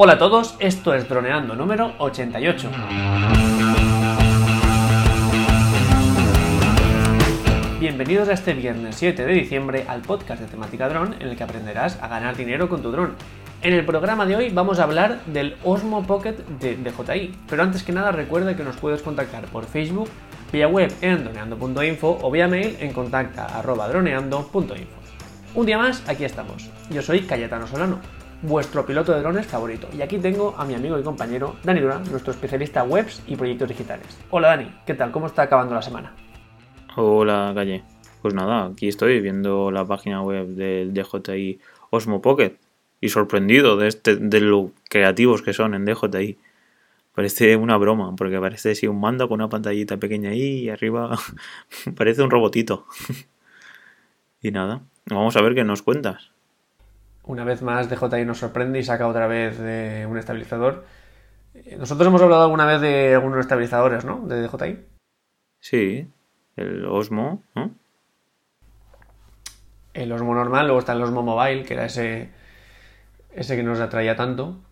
Hola 0.00 0.12
a 0.12 0.18
todos, 0.18 0.54
esto 0.60 0.94
es 0.94 1.08
Droneando 1.08 1.56
número 1.56 1.92
88. 1.98 2.70
Bienvenidos 7.80 8.28
a 8.28 8.34
este 8.34 8.54
viernes 8.54 8.94
7 8.94 9.26
de 9.26 9.32
diciembre 9.32 9.86
al 9.88 10.02
podcast 10.02 10.40
de 10.40 10.46
temática 10.46 10.88
dron 10.88 11.16
en 11.18 11.26
el 11.26 11.36
que 11.36 11.42
aprenderás 11.42 12.00
a 12.00 12.06
ganar 12.06 12.36
dinero 12.36 12.68
con 12.68 12.80
tu 12.80 12.92
dron. 12.92 13.16
En 13.60 13.74
el 13.74 13.84
programa 13.84 14.24
de 14.24 14.36
hoy 14.36 14.50
vamos 14.50 14.78
a 14.78 14.84
hablar 14.84 15.18
del 15.26 15.56
Osmo 15.64 16.06
Pocket 16.06 16.36
de 16.60 16.76
DJI, 16.76 17.34
pero 17.48 17.64
antes 17.64 17.82
que 17.82 17.90
nada 17.90 18.12
recuerda 18.12 18.56
que 18.56 18.62
nos 18.62 18.76
puedes 18.76 19.02
contactar 19.02 19.46
por 19.46 19.66
Facebook, 19.66 20.08
vía 20.52 20.68
web 20.68 20.94
en 21.00 21.24
droneando.info 21.24 22.20
o 22.22 22.30
vía 22.30 22.46
mail 22.46 22.76
en 22.78 22.92
contacta.droneando.info. 22.92 24.96
Un 25.56 25.66
día 25.66 25.76
más, 25.76 26.08
aquí 26.08 26.24
estamos. 26.24 26.70
Yo 26.88 27.02
soy 27.02 27.22
Cayetano 27.22 27.66
Solano, 27.66 27.98
vuestro 28.42 28.86
piloto 28.86 29.12
de 29.12 29.20
drones 29.20 29.46
favorito, 29.46 29.88
y 29.96 30.02
aquí 30.02 30.18
tengo 30.18 30.54
a 30.56 30.64
mi 30.64 30.74
amigo 30.74 30.98
y 30.98 31.02
compañero 31.02 31.56
Dani 31.64 31.80
Durán, 31.80 32.04
nuestro 32.10 32.32
especialista 32.32 32.84
webs 32.84 33.22
y 33.26 33.36
proyectos 33.36 33.68
digitales. 33.68 34.06
Hola 34.30 34.48
Dani, 34.48 34.72
¿qué 34.86 34.94
tal? 34.94 35.10
¿Cómo 35.10 35.26
está 35.26 35.42
acabando 35.42 35.74
la 35.74 35.82
semana? 35.82 36.14
Hola 36.96 37.52
Calle. 37.54 37.84
Pues 38.22 38.34
nada, 38.34 38.66
aquí 38.66 38.88
estoy 38.88 39.20
viendo 39.20 39.70
la 39.70 39.84
página 39.84 40.22
web 40.22 40.48
del 40.48 40.92
DJI 40.92 41.60
Osmo 41.90 42.20
Pocket 42.20 42.56
y 43.00 43.08
sorprendido 43.10 43.76
de, 43.76 43.88
este, 43.88 44.16
de 44.16 44.40
lo 44.40 44.72
creativos 44.88 45.42
que 45.42 45.52
son 45.52 45.74
en 45.74 45.84
DJI. 45.84 46.38
Parece 47.14 47.56
una 47.56 47.76
broma, 47.76 48.14
porque 48.16 48.38
parece 48.38 48.72
así 48.72 48.86
un 48.86 49.00
mando 49.00 49.28
con 49.28 49.40
una 49.40 49.48
pantallita 49.48 49.96
pequeña 49.96 50.30
ahí 50.30 50.60
y 50.60 50.70
arriba 50.70 51.18
parece 51.96 52.22
un 52.22 52.30
robotito. 52.30 52.86
y 54.42 54.50
nada, 54.50 54.82
vamos 55.06 55.36
a 55.36 55.42
ver 55.42 55.54
qué 55.54 55.64
nos 55.64 55.82
cuentas. 55.82 56.30
Una 57.28 57.44
vez 57.44 57.60
más 57.60 57.90
DJI 57.90 58.24
nos 58.24 58.38
sorprende 58.38 58.78
y 58.78 58.82
saca 58.82 59.06
otra 59.06 59.26
vez 59.26 59.58
un 60.08 60.16
estabilizador. 60.16 60.86
Eh, 61.52 61.76
Nosotros 61.78 62.08
hemos 62.08 62.22
hablado 62.22 62.44
alguna 62.44 62.64
vez 62.64 62.80
de 62.80 63.14
algunos 63.14 63.40
estabilizadores, 63.40 64.06
¿no? 64.06 64.26
De 64.26 64.48
DJI. 64.48 64.78
Sí, 65.60 66.10
el 66.56 66.86
Osmo, 66.86 67.42
¿no? 67.54 67.74
El 69.92 70.10
Osmo 70.10 70.34
normal, 70.34 70.66
luego 70.68 70.78
está 70.78 70.94
el 70.94 71.02
Osmo 71.02 71.22
Mobile, 71.22 71.64
que 71.64 71.74
era 71.74 71.84
ese, 71.84 72.30
ese 73.30 73.56
que 73.56 73.62
nos 73.62 73.78
atraía 73.80 74.16
tanto. 74.16 74.62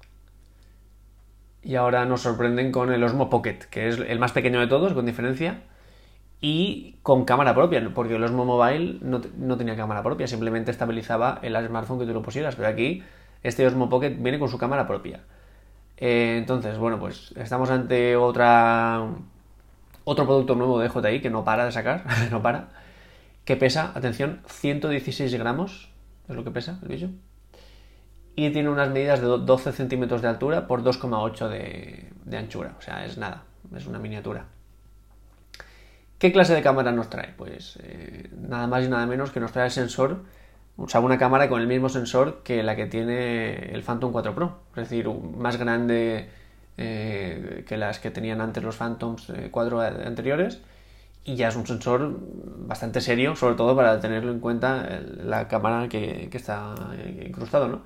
Y 1.63 1.75
ahora 1.75 2.07
nos 2.07 2.23
sorprenden 2.23 2.73
con 2.73 2.91
el 2.91 3.05
Osmo 3.05 3.29
Pocket, 3.29 3.59
que 3.71 3.89
es 3.89 3.99
el 3.99 4.19
más 4.19 4.33
pequeño 4.33 4.61
de 4.61 4.67
todos, 4.67 4.95
con 4.95 5.05
diferencia. 5.05 5.61
Y 6.41 6.97
con 7.03 7.25
cámara 7.25 7.55
propia, 7.55 7.91
porque 7.95 8.17
el 8.17 8.23
Osmo 8.23 8.45
Mobile 8.45 8.99
no, 9.01 9.21
no 9.39 9.57
tenía 9.57 9.77
cámara 9.77 10.03
propia, 10.03 10.27
simplemente 10.27 10.71
estabilizaba 10.71 11.39
el 11.43 11.57
smartphone 11.67 11.99
que 11.99 12.07
tú 12.07 12.13
lo 12.13 12.23
pusieras. 12.23 12.57
Pero 12.57 12.69
aquí, 12.69 13.03
este 13.43 13.67
Osmo 13.67 13.89
Pocket 13.89 14.17
viene 14.19 14.39
con 14.39 14.49
su 14.49 14.59
cámara 14.59 14.87
propia. 14.87 15.23
Eh, 15.97 16.37
entonces, 16.39 16.79
bueno, 16.79 16.99
pues 16.99 17.33
estamos 17.37 17.71
ante 17.71 18.17
otra 18.17 19.09
otro 20.05 20.25
producto 20.25 20.55
nuevo 20.55 20.79
de 20.79 20.89
DJI 20.89 21.21
que 21.21 21.31
no 21.31 21.45
para 21.45 21.65
de 21.65 21.73
sacar, 21.73 22.05
no 22.31 22.41
para, 22.41 22.69
que 23.45 23.57
pesa, 23.57 23.93
atención, 23.95 24.41
116 24.47 25.35
gramos, 25.35 25.91
es 26.29 26.37
lo 26.37 26.45
que 26.45 26.53
pesa 26.53 26.79
el 26.83 26.89
bicho, 26.89 27.11
y 28.37 28.51
tiene 28.51 28.69
unas 28.69 28.89
medidas 28.91 29.21
de 29.21 29.27
12 29.27 29.73
centímetros 29.73 30.23
de 30.23 30.29
altura 30.29 30.69
por 30.69 30.85
2,8 30.85 31.49
de, 31.49 32.13
de 32.25 32.37
anchura, 32.37 32.77
o 32.79 32.83
sea, 32.83 33.05
es 33.05 33.19
nada, 33.19 33.43
es 33.75 33.87
una 33.87 33.99
miniatura. 33.99 34.47
¿Qué 36.19 36.33
clase 36.33 36.55
de 36.55 36.63
cámara 36.63 36.93
nos 36.93 37.11
trae? 37.11 37.35
Pues 37.37 37.79
eh, 37.83 38.31
nada 38.49 38.67
más 38.67 38.85
y 38.85 38.89
nada 38.89 39.07
menos 39.07 39.31
que 39.31 39.41
nos 39.41 39.53
trae 39.53 39.67
el 39.67 39.71
sensor, 39.71 40.23
o 40.77 40.89
sea, 40.89 41.01
una 41.01 41.19
cámara 41.19 41.49
con 41.49 41.61
el 41.61 41.67
mismo 41.67 41.89
sensor 41.89 42.43
que 42.43 42.63
la 42.63 42.75
que 42.75 42.87
tiene 42.87 43.75
el 43.75 43.83
Phantom 43.83 44.13
4 44.13 44.35
Pro, 44.35 44.59
es 44.77 44.89
decir, 44.89 45.09
más 45.09 45.59
grande 45.59 46.31
eh, 46.79 47.65
que 47.69 47.77
las 47.77 47.99
que 47.99 48.11
tenían 48.11 48.41
antes 48.41 48.63
los 48.63 48.77
Phantoms 48.77 49.29
eh, 49.31 49.49
4 49.51 49.81
anteriores 49.81 50.63
y 51.25 51.37
ya 51.37 51.49
es 51.49 51.57
un 51.57 51.67
sensor 51.67 52.17
bastante 52.21 53.01
serio, 53.03 53.37
sobre 53.37 53.57
todo 53.57 53.77
para 53.77 54.01
tenerlo 54.01 54.33
en 54.33 54.41
cuenta 54.41 55.01
la 55.23 55.49
cámara 55.49 55.89
que, 55.89 56.29
que 56.31 56.37
está 56.39 56.75
incrustado, 57.27 57.69
¿no? 57.69 57.83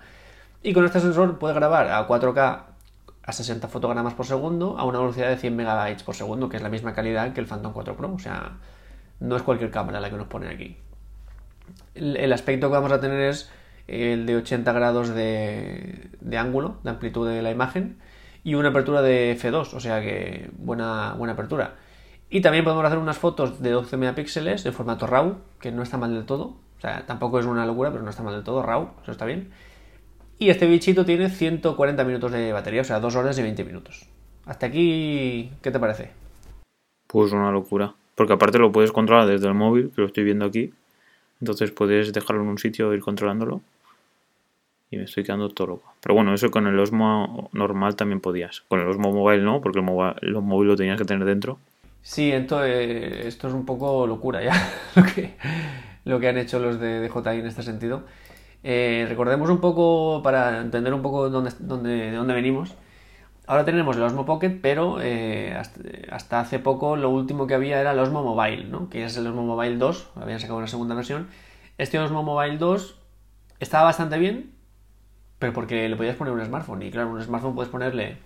Y 0.62 0.72
con 0.74 0.84
este 0.84 1.00
sensor 1.00 1.38
puede 1.38 1.54
grabar 1.54 1.88
a 1.88 2.06
4K 2.06 2.69
a 3.30 3.32
60 3.32 3.68
fotogramas 3.68 4.14
por 4.14 4.26
segundo 4.26 4.76
a 4.78 4.84
una 4.84 4.98
velocidad 4.98 5.28
de 5.28 5.36
100 5.36 5.56
megabytes 5.56 6.02
por 6.02 6.14
segundo, 6.14 6.48
que 6.48 6.56
es 6.56 6.62
la 6.62 6.68
misma 6.68 6.92
calidad 6.92 7.32
que 7.32 7.41
el 7.41 7.46
Phantom 7.46 7.72
4 7.72 7.96
Pro, 7.96 8.12
o 8.12 8.18
sea, 8.18 8.58
no 9.20 9.36
es 9.36 9.42
cualquier 9.42 9.70
cámara 9.70 10.00
la 10.00 10.10
que 10.10 10.16
nos 10.16 10.26
ponen 10.26 10.50
aquí. 10.50 10.76
El, 11.94 12.32
aspecto 12.32 12.69
que 12.69 12.74
vamos 12.74 12.92
a 12.92 13.00
tener 13.00 13.20
es 13.20 13.50
el 13.86 14.26
de 14.26 14.36
80 14.36 14.72
grados 14.72 15.08
de, 15.10 16.10
ángulo, 16.36 16.78
de 16.82 16.90
amplitud 16.90 17.28
de 17.28 17.42
la 17.42 17.50
imagen, 17.50 17.98
y 18.42 18.54
una 18.54 18.70
apertura 18.70 19.02
de 19.02 19.36
f2, 19.38 19.74
o 19.74 19.80
sea 19.80 20.00
que 20.00 20.50
buena, 20.56 21.14
buena 21.14 21.34
apertura. 21.34 21.76
Y 22.30 22.40
también 22.40 22.64
podemos 22.64 22.84
hacer 22.84 22.98
unas 22.98 23.19
fotos 23.19 23.60
de 23.60 23.70
12 23.70 23.96
megapíxeles 23.96 24.64
de 24.64 24.72
formato 24.72 25.06
RAW, 25.06 25.38
que 25.60 25.72
no 25.72 25.82
está 25.82 25.98
mal 25.98 26.14
del 26.14 26.24
todo. 26.24 26.56
O 26.78 26.80
sea, 26.80 27.04
tampoco 27.06 27.38
es 27.38 27.46
una 27.46 27.66
locura, 27.66 27.90
pero 27.90 28.02
no 28.02 28.10
está 28.10 28.22
mal 28.22 28.34
del 28.34 28.44
todo. 28.44 28.62
RAW, 28.62 28.90
eso 29.02 29.12
está 29.12 29.26
bien. 29.26 29.50
Y 30.40 30.48
este 30.48 30.66
bichito 30.66 31.04
tiene 31.04 31.28
140 31.28 32.02
minutos 32.02 32.32
de 32.32 32.50
batería, 32.50 32.80
o 32.80 32.84
sea, 32.84 32.98
2 32.98 33.14
horas 33.14 33.38
y 33.38 33.42
20 33.42 33.62
minutos. 33.62 34.06
Hasta 34.46 34.66
aquí, 34.66 35.50
¿qué 35.60 35.70
te 35.70 35.78
parece? 35.78 36.12
Pues 37.06 37.30
una 37.32 37.52
locura. 37.52 37.92
Porque 38.14 38.32
aparte 38.32 38.58
lo 38.58 38.72
puedes 38.72 38.90
controlar 38.90 39.28
desde 39.28 39.48
el 39.48 39.52
móvil, 39.52 39.92
que 39.94 40.00
lo 40.00 40.06
estoy 40.06 40.24
viendo 40.24 40.46
aquí. 40.46 40.72
Entonces 41.42 41.72
puedes 41.72 42.14
dejarlo 42.14 42.40
en 42.40 42.48
un 42.48 42.56
sitio 42.56 42.90
e 42.90 42.96
ir 42.96 43.02
controlándolo 43.02 43.60
y 44.90 44.96
me 44.96 45.04
estoy 45.04 45.24
quedando 45.24 45.50
todo 45.50 45.66
loco. 45.66 45.92
Pero 46.00 46.14
bueno, 46.14 46.32
eso 46.32 46.50
con 46.50 46.66
el 46.66 46.78
Osmo 46.78 47.50
normal 47.52 47.94
también 47.94 48.20
podías. 48.20 48.62
Con 48.62 48.80
el 48.80 48.88
Osmo 48.88 49.12
Mobile 49.12 49.42
no, 49.42 49.60
porque 49.60 49.80
el, 49.80 49.84
mobile, 49.84 50.14
el 50.22 50.32
móvil 50.32 50.68
lo 50.68 50.76
tenías 50.76 50.96
que 50.96 51.04
tener 51.04 51.26
dentro. 51.26 51.58
Sí, 52.00 52.32
entonces, 52.32 53.26
esto 53.26 53.48
es 53.48 53.52
un 53.52 53.66
poco 53.66 54.06
locura 54.06 54.42
ya, 54.42 54.54
lo 54.96 55.02
que, 55.02 55.34
lo 56.06 56.18
que 56.18 56.28
han 56.28 56.38
hecho 56.38 56.58
los 56.60 56.80
de 56.80 57.06
DJI 57.06 57.40
en 57.40 57.46
este 57.46 57.62
sentido. 57.62 58.04
Eh, 58.62 59.06
recordemos 59.09 59.48
un 59.50 59.60
poco, 59.60 60.22
para 60.22 60.60
entender 60.60 60.93
un 60.93 61.03
poco 61.03 61.31
dónde, 61.31 61.53
dónde, 61.60 61.91
de 61.91 62.12
dónde 62.12 62.34
venimos. 62.34 62.75
Ahora 63.47 63.65
tenemos 63.65 63.97
el 63.97 64.03
Osmo 64.04 64.26
Pocket, 64.26 64.60
pero 64.62 64.98
eh, 65.03 65.56
hasta, 66.10 66.38
hace 66.41 66.60
poco 66.60 66.94
lo 66.97 67.10
último 67.10 67.49
que 67.49 67.54
había 67.54 67.81
era 67.81 67.93
el 67.93 67.99
Osmo 67.99 68.22
Mobile, 68.22 68.65
¿no? 68.65 68.88
que 68.88 69.04
es 69.04 69.16
el 69.16 69.26
Osmo 69.26 69.43
Mobile 69.43 69.76
2, 69.76 70.10
habían 70.15 70.38
sacado 70.38 70.59
una 70.59 70.69
segunda 70.69 70.94
versión. 70.94 71.26
Este 71.76 71.99
Osmo 71.99 72.22
Mobile 72.22 72.59
2 72.59 72.97
estaba 73.59 73.84
bastante 73.84 74.19
bien, 74.19 74.53
pero 75.41 75.53
porque 75.53 75.88
le 75.88 75.97
podías 75.97 76.15
poner 76.15 76.32
un 76.32 76.44
smartphone. 76.44 76.82
Y 76.82 76.91
claro, 76.93 77.10
un 77.10 77.20
smartphone 77.22 77.56
puedes 77.56 77.72
ponerle 77.72 78.19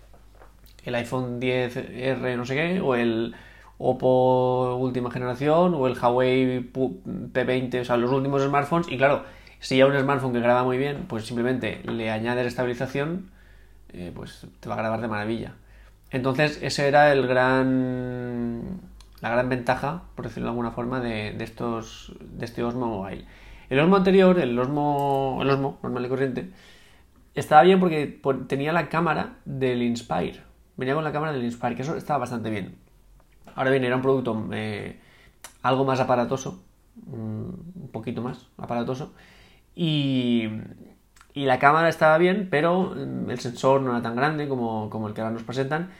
el 0.84 0.94
iPhone 0.94 1.40
10R 1.40 2.36
no 2.36 2.44
sé 2.44 2.54
qué, 2.54 2.80
o 2.80 2.94
el 2.94 3.34
Oppo 3.78 4.76
última 4.76 5.10
generación, 5.10 5.74
o 5.74 5.86
el 5.86 5.98
Huawei 5.98 6.70
P20, 6.70 7.80
o 7.80 7.84
sea, 7.84 7.96
los 7.96 8.12
últimos 8.12 8.42
smartphones. 8.42 8.88
Y 8.90 8.98
claro, 8.98 9.24
si 9.64 9.78
ya 9.78 9.86
un 9.86 9.98
smartphone 9.98 10.34
que 10.34 10.40
graba 10.40 10.62
muy 10.62 10.76
bien, 10.76 11.06
pues 11.08 11.24
simplemente 11.24 11.80
le 11.84 12.10
añades 12.10 12.46
estabilización, 12.46 13.30
eh, 13.94 14.12
pues 14.14 14.46
te 14.60 14.68
va 14.68 14.74
a 14.74 14.78
grabar 14.78 15.00
de 15.00 15.08
maravilla. 15.08 15.54
Entonces, 16.10 16.58
ese 16.60 16.86
era 16.86 17.10
el 17.12 17.26
gran. 17.26 18.82
la 19.22 19.30
gran 19.30 19.48
ventaja, 19.48 20.02
por 20.16 20.26
decirlo 20.26 20.48
de 20.48 20.50
alguna 20.50 20.72
forma, 20.72 21.00
de, 21.00 21.42
estos. 21.42 22.14
de 22.20 22.44
este 22.44 22.62
Osmo 22.62 22.88
Mobile. 22.88 23.24
El 23.70 23.80
Osmo 23.80 23.96
anterior, 23.96 24.38
el 24.38 24.58
Osmo. 24.58 25.38
el 25.40 25.48
Osmo, 25.48 25.78
normal 25.82 26.04
y 26.04 26.08
corriente, 26.10 26.50
estaba 27.34 27.62
bien 27.62 27.80
porque 27.80 28.20
tenía 28.46 28.70
la 28.70 28.90
cámara 28.90 29.36
del 29.46 29.82
Inspire. 29.82 30.42
Venía 30.76 30.94
con 30.94 31.04
la 31.04 31.12
cámara 31.12 31.32
del 31.32 31.42
Inspire, 31.42 31.74
que 31.74 31.82
eso 31.82 31.96
estaba 31.96 32.18
bastante 32.18 32.50
bien. 32.50 32.76
Ahora 33.54 33.70
bien, 33.70 33.82
era 33.84 33.96
un 33.96 34.02
producto 34.02 34.46
eh, 34.52 35.00
algo 35.62 35.86
más 35.86 36.00
aparatoso, 36.00 36.62
un 37.06 37.88
poquito 37.92 38.20
más 38.20 38.46
aparatoso. 38.58 39.14
Y, 39.74 40.48
y, 41.32 41.44
la 41.44 41.58
cámara 41.58 41.88
estaba 41.88 42.16
bien, 42.18 42.48
pero 42.50 42.94
el 43.28 43.38
sensor 43.40 43.80
no 43.80 43.90
era 43.90 44.02
tan 44.02 44.14
grande 44.16 44.48
como, 44.48 44.88
como, 44.90 45.08
el 45.08 45.14
que 45.14 45.20
ahora 45.20 45.32
nos 45.32 45.42
presentan. 45.42 45.90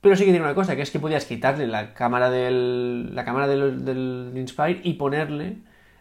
Pero 0.00 0.16
sí 0.16 0.24
que 0.24 0.30
tiene 0.30 0.44
una 0.44 0.54
cosa, 0.54 0.76
que 0.76 0.82
es 0.82 0.90
que 0.90 1.00
podías 1.00 1.24
quitarle 1.24 1.66
la 1.66 1.94
cámara 1.94 2.30
del, 2.30 3.14
la 3.14 3.24
cámara 3.24 3.48
del, 3.48 3.84
del 3.84 4.32
Inspire 4.36 4.80
y 4.82 4.94
ponerle 4.94 5.58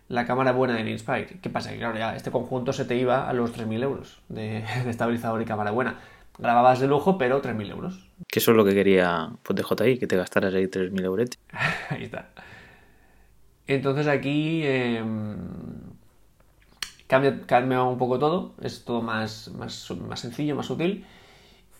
la 0.09 0.25
cámara 0.25 0.51
buena 0.51 0.75
del 0.75 0.87
Inspire. 0.87 1.39
¿Qué 1.41 1.49
pasa? 1.49 1.71
Que 1.71 1.77
claro, 1.77 1.97
ya 1.97 2.15
este 2.15 2.31
conjunto 2.31 2.73
se 2.73 2.85
te 2.85 2.95
iba 2.95 3.27
a 3.27 3.33
los 3.33 3.55
3.000 3.55 3.83
euros 3.83 4.19
de, 4.29 4.63
de, 4.83 4.89
estabilizador 4.89 5.41
y 5.41 5.45
cámara 5.45 5.71
buena. 5.71 5.99
Grababas 6.37 6.79
de 6.79 6.87
lujo, 6.87 7.17
pero 7.17 7.41
3.000 7.41 7.71
euros. 7.71 8.07
Que 8.27 8.39
eso 8.39 8.51
es 8.51 8.57
lo 8.57 8.63
que 8.63 8.75
quería 8.75 9.31
pues, 9.43 9.59
DJI, 9.59 9.97
que 9.97 10.07
te 10.07 10.15
gastaras 10.15 10.53
ahí 10.53 10.65
3.000 10.65 11.03
euros. 11.03 11.29
ahí 11.89 12.03
está. 12.03 12.29
Entonces 13.65 14.07
aquí 14.07 14.61
eh, 14.63 15.03
cambia, 17.07 17.41
cambia, 17.45 17.83
un 17.83 17.97
poco 17.97 18.19
todo, 18.19 18.53
es 18.61 18.85
todo 18.85 19.01
más, 19.01 19.49
más, 19.49 19.91
más 19.91 20.19
sencillo, 20.19 20.55
más 20.55 20.69
útil. 20.69 21.05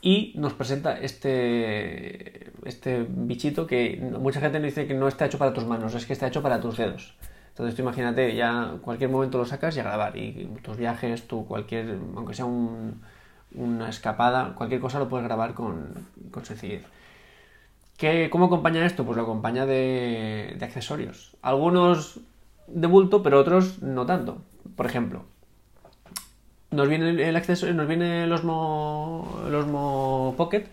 Y 0.02 0.34
nos 0.36 0.54
presenta 0.54 1.00
este, 1.00 2.52
este 2.66 3.06
bichito 3.10 3.66
que 3.68 4.00
mucha 4.20 4.40
gente 4.40 4.60
nos 4.60 4.68
dice 4.68 4.88
que 4.88 4.94
no 4.94 5.08
está 5.08 5.26
hecho 5.26 5.38
para 5.38 5.54
tus 5.54 5.66
manos, 5.66 5.96
es 5.96 6.06
que 6.06 6.14
está 6.14 6.28
hecho 6.28 6.42
para 6.44 6.62
tus 6.62 6.78
dedos. 6.78 7.16
Entonces 7.50 7.80
imagínate, 7.80 8.36
ya 8.36 8.76
cualquier 8.82 9.10
momento 9.10 9.40
lo 9.40 9.46
sacas 9.46 9.76
y 9.76 9.80
a 9.80 9.84
grabar. 9.84 10.16
Y 10.16 10.48
tus 10.62 10.78
viajes, 10.78 11.28
tu 11.28 11.48
cualquier, 11.48 11.98
aunque 12.16 12.36
sea 12.36 12.46
un, 12.46 13.02
una 13.56 13.90
escapada, 13.90 14.54
cualquier 14.56 14.80
cosa 14.80 15.00
lo 15.00 15.10
puedes 15.10 15.26
grabar 15.26 15.56
con, 15.56 16.06
con 16.30 16.46
sencillez. 16.46 16.84
¿Qué, 17.98 18.30
¿Cómo 18.30 18.46
acompaña 18.46 18.86
esto? 18.86 19.04
Pues 19.04 19.18
lo 19.18 19.24
acompaña 19.24 19.66
de, 19.66 20.56
de 20.58 20.66
accesorios. 20.66 21.36
Algunos 21.42 22.20
de 22.68 22.86
bulto, 22.86 23.24
pero 23.24 23.40
otros 23.40 23.82
no 23.82 24.06
tanto. 24.06 24.44
Por 24.78 24.86
ejemplo, 24.86 25.26
nos 26.70 26.88
viene 26.88 27.28
el 27.28 27.36
accesorio, 27.36 27.74
nos 27.74 27.88
viene 27.88 28.26
el 28.26 28.32
Osmo, 28.32 29.42
el 29.48 29.56
Osmo 29.56 30.36
Pocket 30.38 30.66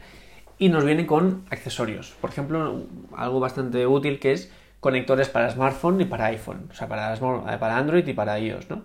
y 0.58 0.68
nos 0.68 0.84
viene 0.84 1.06
con 1.06 1.44
accesorios. 1.50 2.14
Por 2.20 2.30
ejemplo, 2.30 2.82
algo 3.16 3.40
bastante 3.40 3.86
útil 3.86 4.20
que 4.20 4.32
es 4.32 4.52
conectores 4.80 5.30
para 5.30 5.50
smartphone 5.50 6.02
y 6.02 6.04
para 6.04 6.26
iPhone, 6.26 6.68
o 6.70 6.74
sea, 6.74 6.86
para, 6.86 7.16
para 7.58 7.78
Android 7.78 8.06
y 8.06 8.12
para 8.12 8.38
iOS, 8.38 8.68
¿no? 8.68 8.82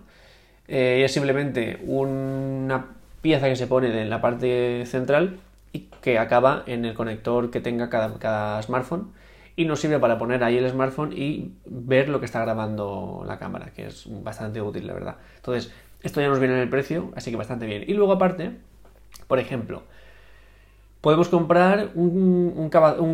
Eh, 0.66 1.02
es 1.04 1.12
simplemente 1.12 1.78
una 1.84 2.86
pieza 3.20 3.46
que 3.48 3.56
se 3.56 3.66
pone 3.66 4.00
en 4.00 4.08
la 4.08 4.22
parte 4.22 4.86
central 4.86 5.38
y 5.72 5.80
que 6.00 6.18
acaba 6.18 6.62
en 6.66 6.86
el 6.86 6.94
conector 6.94 7.50
que 7.50 7.60
tenga 7.60 7.90
cada, 7.90 8.18
cada 8.18 8.62
smartphone 8.62 9.12
y 9.60 9.66
nos 9.66 9.78
sirve 9.78 9.98
para 9.98 10.16
poner 10.16 10.42
ahí 10.42 10.56
el 10.56 10.70
smartphone 10.70 11.12
y 11.12 11.52
ver 11.66 12.08
lo 12.08 12.18
que 12.18 12.24
está 12.24 12.40
grabando 12.40 13.22
la 13.26 13.38
cámara, 13.38 13.72
que 13.74 13.88
es 13.88 14.06
bastante 14.22 14.62
útil, 14.62 14.86
la 14.86 14.94
verdad. 14.94 15.16
Entonces, 15.36 15.70
esto 16.02 16.22
ya 16.22 16.28
nos 16.28 16.38
viene 16.38 16.54
en 16.54 16.60
el 16.60 16.70
precio, 16.70 17.10
así 17.14 17.30
que 17.30 17.36
bastante 17.36 17.66
bien. 17.66 17.84
Y 17.86 17.92
luego 17.92 18.12
aparte, 18.12 18.52
por 19.26 19.38
ejemplo, 19.38 19.82
podemos 21.02 21.28
comprar 21.28 21.90
un, 21.94 22.70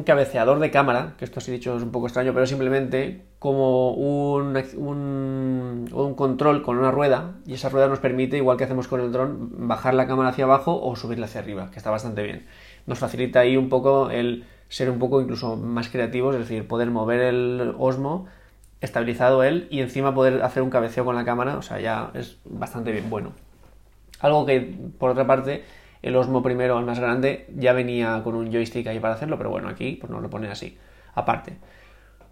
cabeceador 0.06 0.60
de 0.60 0.70
cámara, 0.70 1.14
que 1.18 1.24
esto 1.24 1.40
así 1.40 1.50
dicho 1.50 1.76
es 1.76 1.82
un 1.82 1.90
poco 1.90 2.06
extraño, 2.06 2.32
pero 2.32 2.46
simplemente 2.46 3.24
como 3.40 3.90
un, 3.90 4.56
un, 5.92 6.14
control 6.14 6.62
con 6.62 6.78
una 6.78 6.92
rueda, 6.92 7.32
y 7.44 7.54
esa 7.54 7.70
rueda 7.70 7.88
nos 7.88 7.98
permite, 7.98 8.36
igual 8.36 8.56
que 8.56 8.62
hacemos 8.62 8.86
con 8.86 9.00
el 9.00 9.10
dron, 9.10 9.66
bajar 9.66 9.94
la 9.94 10.06
cámara 10.06 10.28
hacia 10.28 10.44
abajo 10.44 10.80
o 10.80 10.94
subirla 10.94 11.26
hacia 11.26 11.40
arriba, 11.40 11.72
que 11.72 11.78
está 11.78 11.90
bastante 11.90 12.22
bien. 12.22 12.46
Nos 12.86 13.00
facilita 13.00 13.40
ahí 13.40 13.56
un 13.56 13.68
poco 13.68 14.10
el 14.10 14.44
ser 14.68 14.90
un 14.90 14.98
poco 14.98 15.20
incluso 15.20 15.56
más 15.56 15.88
creativos, 15.88 16.34
es 16.34 16.42
decir, 16.42 16.66
poder 16.66 16.90
mover 16.90 17.20
el 17.20 17.74
Osmo 17.78 18.26
estabilizado 18.80 19.42
él 19.42 19.68
y 19.70 19.80
encima 19.80 20.14
poder 20.14 20.42
hacer 20.42 20.62
un 20.62 20.70
cabeceo 20.70 21.04
con 21.04 21.16
la 21.16 21.24
cámara, 21.24 21.56
o 21.56 21.62
sea, 21.62 21.80
ya 21.80 22.10
es 22.14 22.38
bastante 22.44 22.92
bien 22.92 23.08
bueno. 23.08 23.32
Algo 24.20 24.46
que, 24.46 24.74
por 24.98 25.10
otra 25.10 25.26
parte, 25.26 25.64
el 26.02 26.16
Osmo 26.16 26.42
primero, 26.42 26.78
el 26.78 26.84
más 26.84 26.98
grande, 26.98 27.46
ya 27.54 27.72
venía 27.72 28.20
con 28.22 28.34
un 28.34 28.50
joystick 28.52 28.86
ahí 28.86 29.00
para 29.00 29.14
hacerlo, 29.14 29.38
pero 29.38 29.50
bueno, 29.50 29.68
aquí 29.68 29.96
pues 30.00 30.10
nos 30.10 30.22
lo 30.22 30.30
pone 30.30 30.48
así, 30.48 30.78
aparte. 31.14 31.56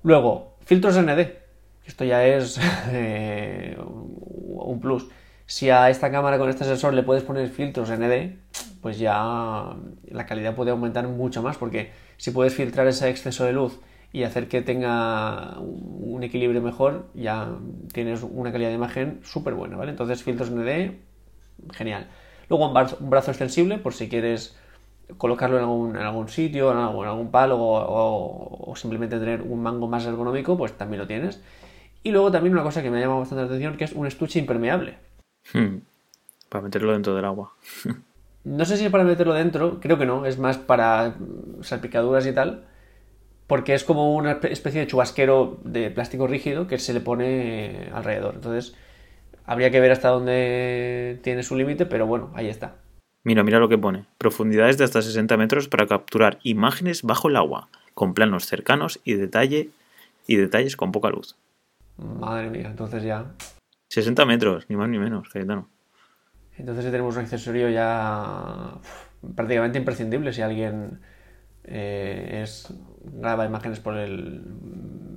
Luego, 0.03 0.57
filtros 0.65 0.99
ND. 1.01 1.45
Esto 1.87 2.05
ya 2.05 2.25
es 2.25 2.59
eh, 2.89 3.77
un 3.79 4.81
plus. 4.81 5.09
Si 5.47 5.69
a 5.69 5.91
esta 5.91 6.11
cámara 6.11 6.39
con 6.39 6.49
este 6.49 6.65
sensor 6.65 6.95
le 6.95 7.03
puedes 7.03 7.23
poner 7.23 7.49
filtros 7.49 7.91
ND, 7.91 8.37
pues 8.81 8.99
ya 8.99 9.75
la 10.11 10.27
calidad 10.27 10.55
puede 10.55 10.71
aumentar 10.71 11.07
mucho 11.09 11.43
más, 11.43 11.57
porque 11.57 11.91
si 12.17 12.31
puedes 12.31 12.55
filtrar 12.55 12.87
ese 12.87 13.09
exceso 13.09 13.45
de 13.45 13.53
luz 13.53 13.79
y 14.13 14.23
hacer 14.23 14.49
que 14.49 14.63
tenga 14.63 15.59
un 15.59 16.23
equilibrio 16.23 16.63
mejor, 16.63 17.07
ya 17.15 17.49
tienes 17.93 18.23
una 18.23 18.53
calidad 18.53 18.69
de 18.69 18.77
imagen 18.77 19.21
súper 19.25 19.55
buena, 19.55 19.77
¿vale? 19.77 19.91
Entonces, 19.91 20.23
filtros 20.23 20.51
ND, 20.51 20.93
genial. 21.73 22.07
Luego 22.49 22.69
un 22.69 23.11
brazo, 23.11 23.31
extensible, 23.31 23.79
por 23.79 23.93
si 23.93 24.09
quieres 24.09 24.57
colocarlo 25.19 25.59
en 25.59 25.97
algún, 25.97 26.29
sitio, 26.29 26.71
en 26.71 26.79
algún, 26.79 27.31
palo 27.33 27.57
o, 27.59 28.73
simplemente 28.77 29.19
tener 29.19 29.43
un 29.43 29.63
mango 29.63 29.89
más 29.89 30.07
ergonómico, 30.07 30.57
pues 30.57 30.73
también 30.75 31.01
lo 31.01 31.07
tienes. 31.09 31.43
Y 32.05 32.13
luego 32.13 32.31
también 32.31 32.53
una 32.53 32.63
cosa 32.63 32.83
que 32.83 32.91
me 32.91 32.99
ha 32.99 33.01
llamado 33.01 33.21
bastante 33.21 33.43
la 33.43 33.49
atención, 33.49 33.77
que 33.77 33.85
es 33.85 33.93
un 33.93 34.07
estuche 34.07 34.39
impermeable. 34.39 34.97
Hmm. 35.53 35.79
Para 36.49 36.63
meterlo 36.63 36.93
dentro 36.93 37.17
del 37.17 37.25
agua. 37.25 37.53
no 38.45 38.65
sé 38.65 38.77
si 38.77 38.85
es 38.85 38.91
para 38.91 39.05
meterlo 39.05 39.35
dentro, 39.35 39.81
creo 39.81 39.99
que 39.99 40.07
no, 40.07 40.27
es 40.27 40.39
más 40.39 40.59
para 40.59 41.17
salpicaduras 41.63 42.27
y 42.27 42.33
tal 42.33 42.65
porque 43.47 43.75
es 43.75 43.85
como 43.85 44.15
una 44.15 44.33
especie 44.43 44.81
de 44.81 44.87
chubasquero 44.87 45.59
de 45.65 45.91
plástico 45.91 46.27
rígido 46.27 46.67
que 46.67 46.79
se 46.79 46.95
le 46.95 47.01
pone 47.01 47.91
alrededor. 47.93 48.35
Entonces, 48.37 48.75
habría 49.45 49.71
que 49.71 49.81
ver 49.81 49.93
hasta 49.93 50.09
dónde 50.09 51.21
tiene 51.23 51.43
su 51.43 51.57
límite, 51.57 51.87
pero 51.87 52.07
bueno, 52.07 52.31
ahí 52.35 52.49
está. 52.49 52.77
Mira, 53.23 53.43
mira 53.43 53.59
lo 53.59 53.69
que 53.69 53.79
pone. 53.79 54.07
Profundidades 54.19 54.79
de 54.79 54.85
hasta 54.85 55.03
60 55.03 55.37
metros 55.37 55.69
para 55.69 55.87
capturar 55.87 56.39
imágenes 56.43 57.03
bajo 57.03 57.29
el 57.29 57.37
agua, 57.37 57.69
con 57.95 58.15
planos 58.15 58.47
cercanos 58.47 59.01
y 59.05 59.15
detalle 59.15 59.71
y 60.27 60.37
detalles 60.37 60.77
con 60.77 60.93
poca 60.93 61.11
luz. 61.11 61.37
Madre 61.97 62.51
mía, 62.51 62.69
entonces 62.71 63.03
ya. 63.03 63.27
60 63.89 64.25
metros, 64.25 64.67
ni 64.69 64.77
más 64.77 64.89
ni 64.89 64.99
menos, 64.99 65.29
Cayetano. 65.29 65.69
Entonces 66.57 66.85
tenemos 66.85 67.17
un 67.17 67.23
accesorio 67.23 67.69
ya 67.69 68.79
prácticamente 69.35 69.79
imprescindible 69.79 70.33
si 70.33 70.43
alguien 70.43 71.01
eh, 71.65 72.43
es 72.43 72.73
graba 73.03 73.47
imágenes 73.47 73.81
por 73.81 73.97
el 73.97 74.43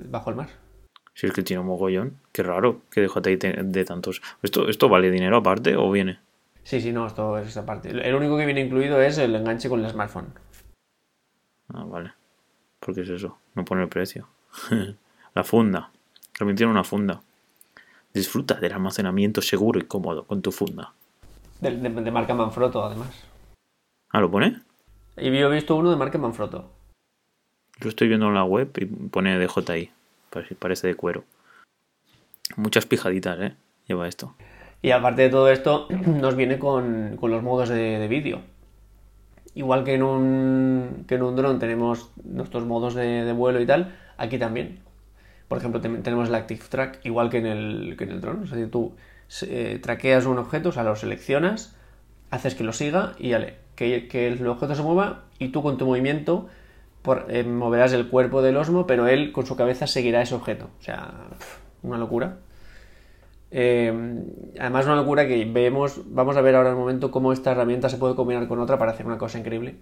bajo 0.10 0.30
el 0.30 0.36
mar. 0.36 0.50
Si 1.13 1.25
es 1.25 1.34
que 1.34 1.42
tiene 1.44 1.62
un 1.62 1.68
mogollón, 1.68 2.18
qué 2.31 2.44
raro 2.44 2.81
que 2.92 3.01
DJI 3.01 3.38
de 3.63 3.86
tantos. 3.86 4.22
¿Esto, 4.44 4.69
¿Esto 4.69 4.88
vale 4.88 5.10
dinero 5.10 5.38
aparte 5.38 5.75
o 5.75 5.89
viene? 5.92 6.19
Sí, 6.63 6.81
sí, 6.81 6.92
no, 6.92 7.07
esto 7.07 7.38
es 7.38 7.56
aparte. 7.57 7.90
El 7.90 8.13
único 8.13 8.38
que 8.38 8.45
viene 8.45 8.62
incluido 8.62 9.01
es 9.01 9.18
el 9.18 9.36
enganche 9.36 9.69
con 9.69 9.83
el 9.83 9.90
smartphone. 9.90 10.28
Ah, 11.74 11.86
vale. 11.86 12.12
¿Por 12.80 12.94
qué 12.94 13.01
es 13.01 13.10
eso? 13.10 13.38
No 13.56 13.66
pone 13.66 13.83
el 13.83 13.90
precio. 13.90 14.28
la 15.33 15.44
funda. 15.44 15.92
También 16.38 16.56
tiene 16.56 16.72
una 16.72 16.83
funda. 16.83 17.22
Disfruta 18.13 18.56
del 18.56 18.74
almacenamiento 18.74 19.42
seguro 19.42 19.80
y 19.80 19.83
cómodo 19.83 20.25
con 20.25 20.42
tu 20.42 20.51
funda. 20.51 20.94
De, 21.62 21.71
de 21.71 22.12
marca 22.12 22.33
Manfrotto, 22.33 22.83
además. 22.83 23.24
¿Ah, 24.09 24.19
lo 24.19 24.30
pone? 24.30 24.62
Y 25.18 25.25
yo 25.38 25.51
he 25.51 25.56
visto 25.56 25.75
uno 25.75 25.89
de 25.89 25.98
marca 25.98 26.18
Manfrotto. 26.18 26.69
Yo 27.80 27.89
estoy 27.89 28.07
viendo 28.07 28.27
en 28.27 28.33
la 28.33 28.44
web 28.44 28.71
y 28.77 28.86
pone 28.86 29.38
DJI. 29.38 29.92
Parece 30.59 30.88
de 30.88 30.95
cuero. 30.95 31.24
Muchas 32.56 32.86
pijaditas, 32.86 33.39
¿eh? 33.39 33.56
Lleva 33.88 34.07
esto. 34.07 34.36
Y 34.81 34.92
aparte 34.92 35.24
de 35.24 35.30
todo 35.30 35.50
esto, 35.50 35.88
nos 36.06 36.36
viene 36.36 36.59
con, 36.59 37.18
los 37.21 37.44
modos 37.44 37.69
de, 37.69 38.07
vídeo. 38.07 38.42
Igual 39.56 39.83
que 39.83 39.95
en 39.95 40.04
un, 40.04 41.06
que 41.07 41.15
en 41.15 41.24
un 41.24 41.36
dron 41.36 41.59
tenemos 41.59 42.12
nuestros 42.24 42.65
modos 42.65 42.94
de, 42.94 43.31
vuelo 43.33 43.59
y 43.59 43.65
tal, 43.65 43.95
aquí 44.18 44.38
también. 44.38 44.80
Por 45.48 45.57
ejemplo, 45.57 45.81
tenemos 45.81 46.30
el 46.30 46.36
Active 46.36 46.62
Track, 46.69 47.06
igual 47.06 47.30
que 47.30 47.38
en 47.38 47.45
el, 47.45 47.95
que 47.98 48.04
en 48.04 48.12
el 48.12 48.21
dron. 48.21 48.44
Es 48.44 48.51
decir, 48.51 48.69
tú 48.69 48.95
eh, 49.42 49.80
traqueas 49.82 50.26
un 50.26 50.38
objeto, 50.38 50.70
o 50.70 50.72
sea, 50.72 50.84
lo 50.84 50.96
seleccionas, 50.96 51.76
haces 52.30 52.56
que 52.56 52.64
lo 52.64 52.74
siga 52.74 53.14
y 53.20 53.30
ya 53.30 53.40
le 53.40 53.68
que, 53.78 54.28
el 54.28 54.46
objeto 54.48 54.76
se 54.76 54.82
mueva 54.82 55.24
y 55.40 55.50
tú 55.50 55.62
con 55.62 55.78
tu 55.78 55.86
movimiento 55.86 56.48
por, 57.04 57.28
eh, 57.30 57.44
moverás 57.44 57.94
el 57.94 58.07
cuerpo 58.07 58.42
del 58.42 58.57
osmo, 58.57 58.88
pero 58.88 59.07
él 59.07 59.31
con 59.31 59.46
su 59.46 59.56
cabeza 59.56 59.88
seguirá 59.88 60.22
ese 60.22 60.36
objeto. 60.36 60.69
O 60.80 60.84
sea, 60.84 61.14
una 61.84 61.98
locura. 61.98 62.40
Eh, 63.52 63.94
además, 64.60 64.86
una 64.86 64.96
locura 64.96 65.28
que 65.28 65.46
vemos, 65.46 66.02
vamos 66.07 66.36
a 66.36 66.42
ver 66.42 66.56
ahora 66.56 66.72
en 66.72 66.76
momento 66.76 67.12
cómo 67.12 67.31
esta 67.31 67.52
herramienta 67.52 67.88
se 67.88 67.98
puede 67.98 68.16
combinar 68.16 68.48
con 68.48 68.60
otra 68.60 68.78
para 68.78 68.92
hacer 68.92 69.06
una 69.06 69.18
cosa 69.18 69.40
increíble. 69.40 69.76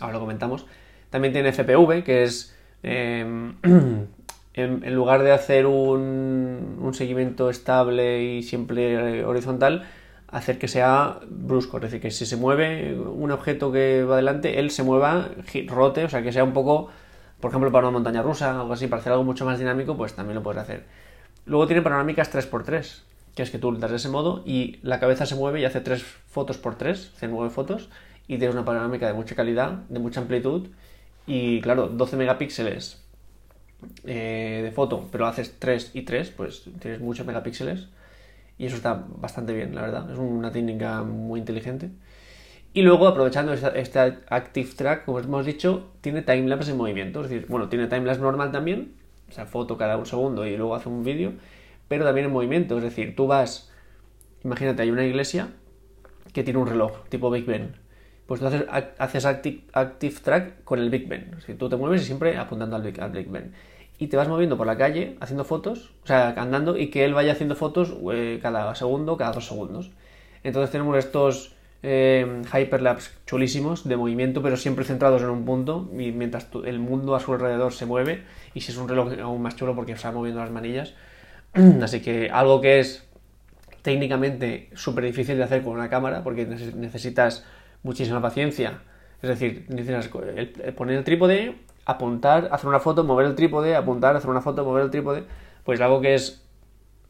Ahora 0.00 0.14
lo 0.14 0.20
comentamos. 0.20 0.66
También 1.10 1.32
tiene 1.34 1.52
FPV, 1.52 2.02
que 2.02 2.22
es 2.24 2.56
en, 4.54 4.94
lugar 4.94 5.22
de 5.22 5.32
hacer 5.32 5.66
un, 5.66 6.90
seguimiento 6.94 7.48
estable 7.48 8.22
y 8.22 8.42
siempre 8.42 9.24
horizontal, 9.24 9.84
hacer 10.28 10.58
que 10.58 10.68
sea 10.68 11.20
brusco, 11.28 11.78
es 11.78 11.84
decir, 11.84 12.00
que 12.00 12.10
si 12.10 12.26
se 12.26 12.36
mueve 12.36 12.94
un 12.94 13.30
objeto 13.30 13.72
que 13.72 14.04
va 14.04 14.14
adelante, 14.14 14.58
él 14.58 14.70
se 14.70 14.82
mueva, 14.82 15.30
rote, 15.68 16.04
o 16.04 16.08
sea, 16.08 16.22
que 16.22 16.32
sea 16.32 16.44
un 16.44 16.52
poco, 16.52 16.90
por 17.40 17.50
ejemplo, 17.50 17.72
para 17.72 17.86
una 17.88 17.92
montaña 17.92 18.22
rusa, 18.22 18.60
algo 18.60 18.72
así, 18.72 18.86
para 18.88 19.00
hacer 19.00 19.12
algo 19.12 19.24
mucho 19.24 19.44
más 19.44 19.58
dinámico, 19.58 19.96
pues 19.96 20.14
también 20.14 20.34
lo 20.34 20.42
puedes 20.42 20.60
hacer. 20.60 20.84
Luego 21.46 21.66
tiene 21.66 21.82
panorámicas 21.82 22.32
3x3, 22.32 23.02
que 23.34 23.42
es 23.42 23.50
que 23.50 23.58
tú 23.58 23.76
das 23.78 23.92
ese 23.92 24.08
modo 24.08 24.42
y 24.44 24.78
la 24.82 25.00
cabeza 25.00 25.26
se 25.26 25.34
mueve 25.34 25.60
y 25.60 25.64
hace 25.64 25.80
3 25.80 26.02
fotos 26.02 26.58
por 26.58 26.76
3, 26.76 27.12
hace 27.16 27.28
9 27.28 27.50
fotos, 27.50 27.88
y 28.28 28.38
tienes 28.38 28.54
una 28.54 28.64
panorámica 28.64 29.06
de 29.06 29.14
mucha 29.14 29.34
calidad, 29.34 29.72
de 29.88 29.98
mucha 29.98 30.20
amplitud, 30.20 30.68
y 31.26 31.60
claro, 31.62 31.88
12 31.88 32.16
megapíxeles 32.16 33.01
eh, 34.04 34.60
de 34.62 34.70
foto, 34.72 35.08
pero 35.10 35.26
haces 35.26 35.56
3 35.58 35.90
y 35.94 36.02
3, 36.02 36.30
pues 36.30 36.64
tienes 36.80 37.00
muchos 37.00 37.26
megapíxeles 37.26 37.88
y 38.58 38.66
eso 38.66 38.76
está 38.76 39.04
bastante 39.16 39.52
bien, 39.54 39.74
la 39.74 39.82
verdad. 39.82 40.10
Es 40.10 40.18
una 40.18 40.52
técnica 40.52 41.02
muy 41.02 41.40
inteligente. 41.40 41.90
Y 42.74 42.82
luego, 42.82 43.06
aprovechando 43.06 43.52
este 43.52 43.98
Active 44.28 44.70
Track, 44.76 45.04
como 45.04 45.18
hemos 45.18 45.44
dicho, 45.44 45.90
tiene 46.00 46.22
timelapse 46.22 46.70
en 46.70 46.78
movimiento. 46.78 47.20
Es 47.20 47.28
decir, 47.28 47.46
bueno, 47.48 47.68
tiene 47.68 47.86
timelapse 47.86 48.22
normal 48.22 48.50
también, 48.50 48.94
o 49.28 49.32
sea, 49.32 49.46
foto 49.46 49.76
cada 49.76 49.96
un 49.96 50.06
segundo 50.06 50.46
y 50.46 50.56
luego 50.56 50.74
hace 50.74 50.88
un 50.88 51.04
vídeo, 51.04 51.32
pero 51.88 52.04
también 52.04 52.26
en 52.26 52.32
movimiento. 52.32 52.76
Es 52.78 52.84
decir, 52.84 53.14
tú 53.16 53.26
vas, 53.26 53.70
imagínate, 54.44 54.82
hay 54.82 54.90
una 54.90 55.04
iglesia 55.04 55.48
que 56.32 56.42
tiene 56.42 56.60
un 56.60 56.66
reloj 56.66 57.04
tipo 57.08 57.30
Big 57.30 57.44
Ben. 57.44 57.81
Pues 58.26 58.40
tú 58.40 58.46
haces, 58.46 58.64
haces 58.98 59.24
active, 59.24 59.60
active, 59.72 60.14
Track 60.22 60.64
con 60.64 60.78
el 60.78 60.90
Big 60.90 61.08
Ben. 61.08 61.30
Decir, 61.36 61.58
tú 61.58 61.68
te 61.68 61.76
mueves 61.76 62.02
y 62.02 62.06
siempre 62.06 62.36
apuntando 62.36 62.76
al 62.76 62.82
Big, 62.82 63.00
al 63.00 63.10
Big 63.10 63.28
Ben 63.28 63.52
y 63.98 64.08
te 64.08 64.16
vas 64.16 64.26
moviendo 64.26 64.56
por 64.56 64.66
la 64.66 64.76
calle 64.76 65.16
haciendo 65.20 65.44
fotos, 65.44 65.92
o 66.02 66.06
sea, 66.08 66.30
andando 66.36 66.76
y 66.76 66.88
que 66.88 67.04
él 67.04 67.14
vaya 67.14 67.32
haciendo 67.32 67.54
fotos 67.54 67.94
eh, 68.12 68.40
cada 68.42 68.74
segundo, 68.74 69.16
cada 69.16 69.32
dos 69.32 69.46
segundos. 69.46 69.90
Entonces 70.42 70.72
tenemos 70.72 70.96
estos 70.98 71.54
eh, 71.84 72.42
chulísimos 73.26 73.86
de 73.86 73.96
movimiento, 73.96 74.42
pero 74.42 74.56
siempre 74.56 74.84
centrados 74.84 75.22
en 75.22 75.28
un 75.30 75.44
punto 75.44 75.88
y 75.92 76.10
mientras 76.10 76.48
el 76.64 76.78
mundo 76.80 77.14
a 77.14 77.20
su 77.20 77.32
alrededor 77.32 77.72
se 77.72 77.86
mueve 77.86 78.22
y 78.54 78.60
si 78.62 78.72
es 78.72 78.78
un 78.78 78.88
reloj 78.88 79.12
aún 79.20 79.40
más 79.42 79.56
chulo 79.56 79.74
porque 79.76 79.96
se 79.96 80.08
va 80.08 80.14
moviendo 80.14 80.40
las 80.40 80.50
manillas. 80.50 80.94
Así 81.82 82.00
que 82.00 82.28
algo 82.30 82.60
que 82.60 82.80
es 82.80 83.06
técnicamente 83.82 84.70
súper 84.74 85.04
difícil 85.04 85.36
de 85.36 85.44
hacer 85.44 85.62
con 85.62 85.74
una 85.74 85.88
cámara 85.88 86.22
porque 86.22 86.48
neces- 86.48 86.74
necesitas 86.74 87.44
muchísima 87.82 88.20
paciencia. 88.20 88.82
Es 89.22 89.28
decir, 89.28 89.66
necesitas 89.68 90.08
poner 90.74 90.96
el 90.96 91.04
trípode, 91.04 91.56
apuntar, 91.84 92.48
hacer 92.50 92.68
una 92.68 92.80
foto, 92.80 93.04
mover 93.04 93.26
el 93.26 93.34
trípode, 93.34 93.76
apuntar, 93.76 94.16
hacer 94.16 94.30
una 94.30 94.40
foto, 94.40 94.64
mover 94.64 94.84
el 94.84 94.90
trípode. 94.90 95.24
Pues 95.64 95.80
algo 95.80 96.00
que 96.00 96.14
es 96.14 96.44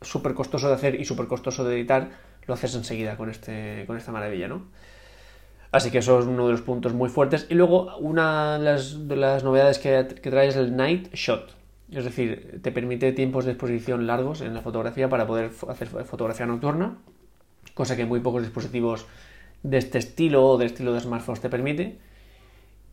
súper 0.02 0.34
costoso 0.34 0.68
de 0.68 0.74
hacer 0.74 1.00
y 1.00 1.04
súper 1.04 1.26
costoso 1.26 1.64
de 1.64 1.76
editar, 1.76 2.10
lo 2.46 2.54
haces 2.54 2.74
enseguida 2.74 3.16
con, 3.16 3.30
este, 3.30 3.84
con 3.86 3.96
esta 3.96 4.12
maravilla, 4.12 4.48
¿no? 4.48 4.66
Así 5.70 5.90
que 5.90 5.98
eso 5.98 6.18
es 6.18 6.26
uno 6.26 6.46
de 6.46 6.52
los 6.52 6.60
puntos 6.60 6.92
muy 6.92 7.08
fuertes. 7.08 7.46
Y 7.48 7.54
luego 7.54 7.96
una 7.96 8.58
de 8.58 8.64
las, 8.64 9.08
de 9.08 9.16
las 9.16 9.42
novedades 9.42 9.78
que, 9.78 10.06
que 10.20 10.30
trae 10.30 10.48
es 10.48 10.56
el 10.56 10.76
Night 10.76 11.14
Shot. 11.14 11.56
Es 11.90 12.04
decir, 12.04 12.60
te 12.62 12.72
permite 12.72 13.12
tiempos 13.12 13.44
de 13.44 13.52
exposición 13.52 14.06
largos 14.06 14.40
en 14.42 14.54
la 14.54 14.60
fotografía 14.60 15.08
para 15.08 15.26
poder 15.26 15.50
hacer 15.68 15.88
fotografía 15.88 16.46
nocturna, 16.46 16.98
cosa 17.74 17.96
que 17.96 18.06
muy 18.06 18.20
pocos 18.20 18.42
dispositivos 18.42 19.06
de 19.62 19.78
este 19.78 19.98
estilo 19.98 20.46
o 20.46 20.58
de 20.58 20.66
estilo 20.66 20.92
de 20.92 21.00
smartphones 21.00 21.40
te 21.40 21.48
permite. 21.48 21.98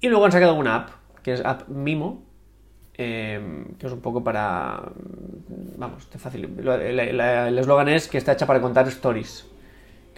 Y 0.01 0.07
luego 0.09 0.25
han 0.25 0.31
sacado 0.31 0.55
una 0.55 0.75
app, 0.75 0.89
que 1.23 1.33
es 1.33 1.45
App 1.45 1.67
Mimo, 1.67 2.23
eh, 2.95 3.65
que 3.77 3.87
es 3.87 3.93
un 3.93 4.01
poco 4.01 4.23
para... 4.23 4.81
Vamos, 5.77 6.07
te 6.09 6.19
la- 6.37 7.47
el 7.47 7.57
eslogan 7.57 7.89
es 7.89 8.07
que 8.07 8.17
está 8.17 8.33
hecha 8.33 8.45
para 8.47 8.61
contar 8.61 8.87
stories 8.87 9.45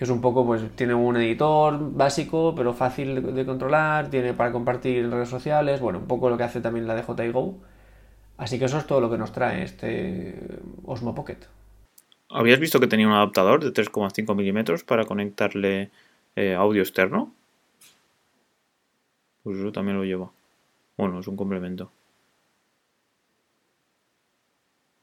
que 0.02 0.06
es 0.06 0.10
un 0.10 0.20
poco, 0.20 0.44
pues 0.44 0.64
tiene 0.76 0.96
un 0.96 1.16
editor 1.18 1.78
básico, 1.94 2.56
pero 2.56 2.74
fácil 2.74 3.14
de, 3.14 3.22
de 3.34 3.46
controlar, 3.46 4.10
tiene 4.10 4.34
para 4.34 4.52
compartir 4.52 4.98
en 4.98 5.12
redes 5.12 5.30
sociales, 5.30 5.80
bueno, 5.80 6.00
un 6.00 6.08
poco 6.08 6.28
lo 6.28 6.38
que 6.38 6.44
hace 6.44 6.60
también 6.60 6.88
la 6.88 6.96
DJI 6.96 7.30
Go. 7.32 7.60
Así 8.36 8.58
que 8.58 8.66
eso 8.66 8.80
es 8.80 8.88
todo 8.88 9.00
lo 9.00 9.12
que 9.12 9.20
nos 9.20 9.32
trae 9.32 9.62
este 9.62 10.40
Osmo 10.86 11.14
Pocket. 11.14 11.38
¿Habías 12.32 12.60
visto 12.60 12.80
que 12.80 12.88
tenía 12.88 13.06
un 13.06 13.14
adaptador 13.14 13.64
de 13.64 13.72
3,5 13.72 14.34
milímetros 14.34 14.84
para 14.84 15.06
conectarle 15.06 15.92
eh, 16.36 16.54
audio 16.54 16.82
externo? 16.82 17.34
Pues 19.44 19.58
eso 19.58 19.72
también 19.72 19.98
lo 19.98 20.04
lleva. 20.04 20.32
Bueno, 20.98 21.20
es 21.20 21.28
un 21.28 21.36
complemento. 21.36 21.92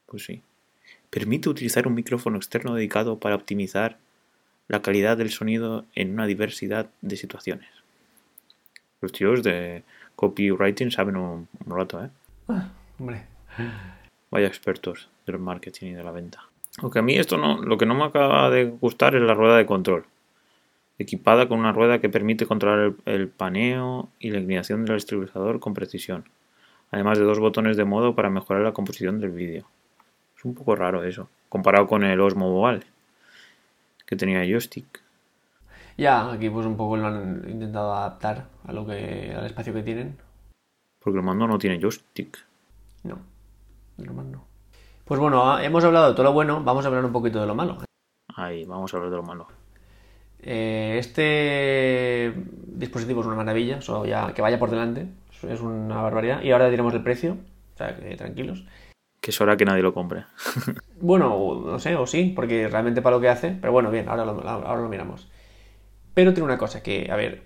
Pues 0.05 0.23
sí. 0.25 0.41
Permite 1.09 1.49
utilizar 1.49 1.87
un 1.87 1.95
micrófono 1.95 2.37
externo 2.37 2.73
dedicado 2.73 3.19
para 3.19 3.35
optimizar 3.35 3.97
la 4.67 4.81
calidad 4.81 5.17
del 5.17 5.31
sonido 5.31 5.85
en 5.95 6.13
una 6.13 6.25
diversidad 6.25 6.89
de 7.01 7.17
situaciones. 7.17 7.69
Los 9.01 9.11
tíos 9.11 9.43
de 9.43 9.83
copywriting 10.15 10.91
saben 10.91 11.15
un, 11.15 11.47
un 11.65 11.75
rato, 11.75 12.03
¿eh? 12.03 12.09
Hombre, 12.99 13.25
Vaya 14.31 14.47
expertos 14.47 15.09
del 15.25 15.39
marketing 15.39 15.87
y 15.87 15.93
de 15.93 16.03
la 16.03 16.11
venta. 16.11 16.43
Aunque 16.79 16.99
a 16.99 17.01
mí 17.01 17.17
esto 17.17 17.37
no, 17.37 17.61
lo 17.61 17.77
que 17.77 17.85
no 17.85 17.95
me 17.95 18.05
acaba 18.05 18.49
de 18.49 18.65
gustar 18.65 19.15
es 19.15 19.21
la 19.21 19.33
rueda 19.33 19.57
de 19.57 19.65
control. 19.65 20.05
Equipada 20.99 21.47
con 21.47 21.59
una 21.59 21.71
rueda 21.71 21.99
que 21.99 22.09
permite 22.09 22.45
controlar 22.45 22.79
el, 22.79 22.95
el 23.05 23.27
paneo 23.29 24.09
y 24.19 24.29
la 24.29 24.39
inclinación 24.39 24.85
del 24.85 24.97
estabilizador 24.97 25.59
con 25.59 25.73
precisión. 25.73 26.25
Además 26.91 27.17
de 27.17 27.23
dos 27.23 27.39
botones 27.39 27.77
de 27.77 27.85
modo 27.85 28.15
para 28.15 28.29
mejorar 28.29 28.63
la 28.63 28.73
composición 28.73 29.19
del 29.19 29.31
vídeo. 29.31 29.65
Es 30.39 30.45
un 30.45 30.55
poco 30.55 30.75
raro 30.75 31.03
eso, 31.03 31.29
comparado 31.49 31.87
con 31.87 32.03
el 32.03 32.19
Osmo 32.21 32.49
Mobile, 32.49 32.85
que 34.05 34.15
tenía 34.15 34.45
joystick. 34.45 35.01
ya 35.97 36.31
aquí 36.31 36.49
pues 36.49 36.65
un 36.65 36.77
poco 36.77 36.95
lo 36.95 37.07
han 37.07 37.43
intentado 37.49 37.93
adaptar 37.93 38.47
a 38.65 38.71
lo 38.71 38.85
que, 38.85 39.33
al 39.35 39.45
espacio 39.45 39.73
que 39.73 39.83
tienen. 39.83 40.17
Porque 40.99 41.19
el 41.19 41.25
mando 41.25 41.45
no 41.45 41.57
tiene 41.57 41.79
joystick. 41.79 42.37
No, 43.03 43.19
normal 43.97 44.31
no. 44.31 44.45
Pues 45.03 45.19
bueno, 45.19 45.59
hemos 45.59 45.83
hablado 45.83 46.07
de 46.07 46.13
todo 46.13 46.23
lo 46.23 46.33
bueno, 46.33 46.63
vamos 46.63 46.85
a 46.85 46.87
hablar 46.87 47.03
un 47.03 47.11
poquito 47.11 47.41
de 47.41 47.47
lo 47.47 47.55
malo. 47.55 47.77
Ahí, 48.35 48.63
vamos 48.63 48.93
a 48.93 48.97
hablar 48.97 49.11
de 49.11 49.17
lo 49.17 49.23
malo. 49.23 49.47
Eh, 50.41 50.97
este 50.99 52.33
dispositivo 52.67 53.21
es 53.21 53.27
una 53.27 53.35
maravilla, 53.35 53.77
eso 53.79 54.05
ya 54.05 54.33
que 54.33 54.41
vaya 54.41 54.57
por 54.59 54.69
delante, 54.69 55.07
es 55.47 55.61
una 55.61 56.01
barbaridad. 56.01 56.41
Y 56.41 56.51
ahora 56.51 56.69
diremos 56.69 56.93
el 56.93 57.03
precio, 57.03 57.37
o 57.73 57.77
sea, 57.77 57.95
que 57.97 58.15
tranquilos. 58.15 58.65
Que 59.21 59.31
es 59.31 59.41
hora 59.41 59.57
que 59.57 59.65
nadie 59.65 59.83
lo 59.83 59.93
compre. 59.93 60.25
Bueno, 61.01 61.33
o- 61.33 61.71
no 61.71 61.79
sé, 61.79 61.95
o 61.95 62.05
sí, 62.05 62.33
porque 62.35 62.67
realmente 62.67 63.01
para 63.01 63.15
lo 63.15 63.21
que 63.21 63.29
hace, 63.29 63.51
pero 63.61 63.71
bueno, 63.71 63.89
bien, 63.89 64.09
ahora 64.09 64.25
lo, 64.25 64.31
ahora 64.45 64.81
lo 64.81 64.89
miramos. 64.89 65.29
Pero 66.13 66.33
tiene 66.33 66.43
una 66.43 66.57
cosa 66.57 66.83
que, 66.83 67.09
a 67.09 67.15
ver, 67.15 67.43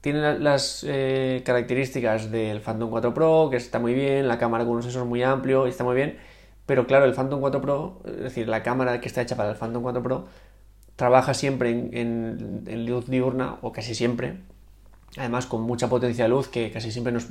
tiene 0.00 0.20
la- 0.20 0.34
las 0.38 0.86
eh, 0.88 1.42
características 1.44 2.30
del 2.30 2.62
Phantom 2.62 2.88
4 2.88 3.12
Pro, 3.12 3.48
que 3.50 3.58
está 3.58 3.78
muy 3.78 3.92
bien, 3.92 4.26
la 4.26 4.38
cámara 4.38 4.64
con 4.64 4.76
un 4.76 4.82
sensor 4.82 5.04
muy 5.04 5.22
amplio, 5.22 5.66
y 5.66 5.70
está 5.70 5.84
muy 5.84 5.96
bien, 5.96 6.16
pero 6.64 6.86
claro, 6.86 7.04
el 7.04 7.12
Phantom 7.12 7.40
4 7.40 7.60
Pro, 7.60 8.00
es 8.06 8.16
decir, 8.20 8.48
la 8.48 8.62
cámara 8.62 9.02
que 9.02 9.08
está 9.08 9.20
hecha 9.20 9.36
para 9.36 9.50
el 9.50 9.56
Phantom 9.56 9.82
4 9.82 10.02
Pro, 10.02 10.28
trabaja 10.98 11.32
siempre 11.32 11.70
en, 11.70 11.90
en- 11.94 12.64
en 12.66 12.86
luz 12.86 13.06
diurna, 13.08 13.56
o 13.62 13.72
casi 13.72 13.94
siempre, 13.94 14.34
además 15.16 15.46
con 15.46 15.62
mucha 15.62 15.88
potencia 15.88 16.24
de 16.24 16.30
luz 16.30 16.48
que 16.48 16.70
casi 16.72 16.90
siempre 16.92 17.12
nos, 17.14 17.30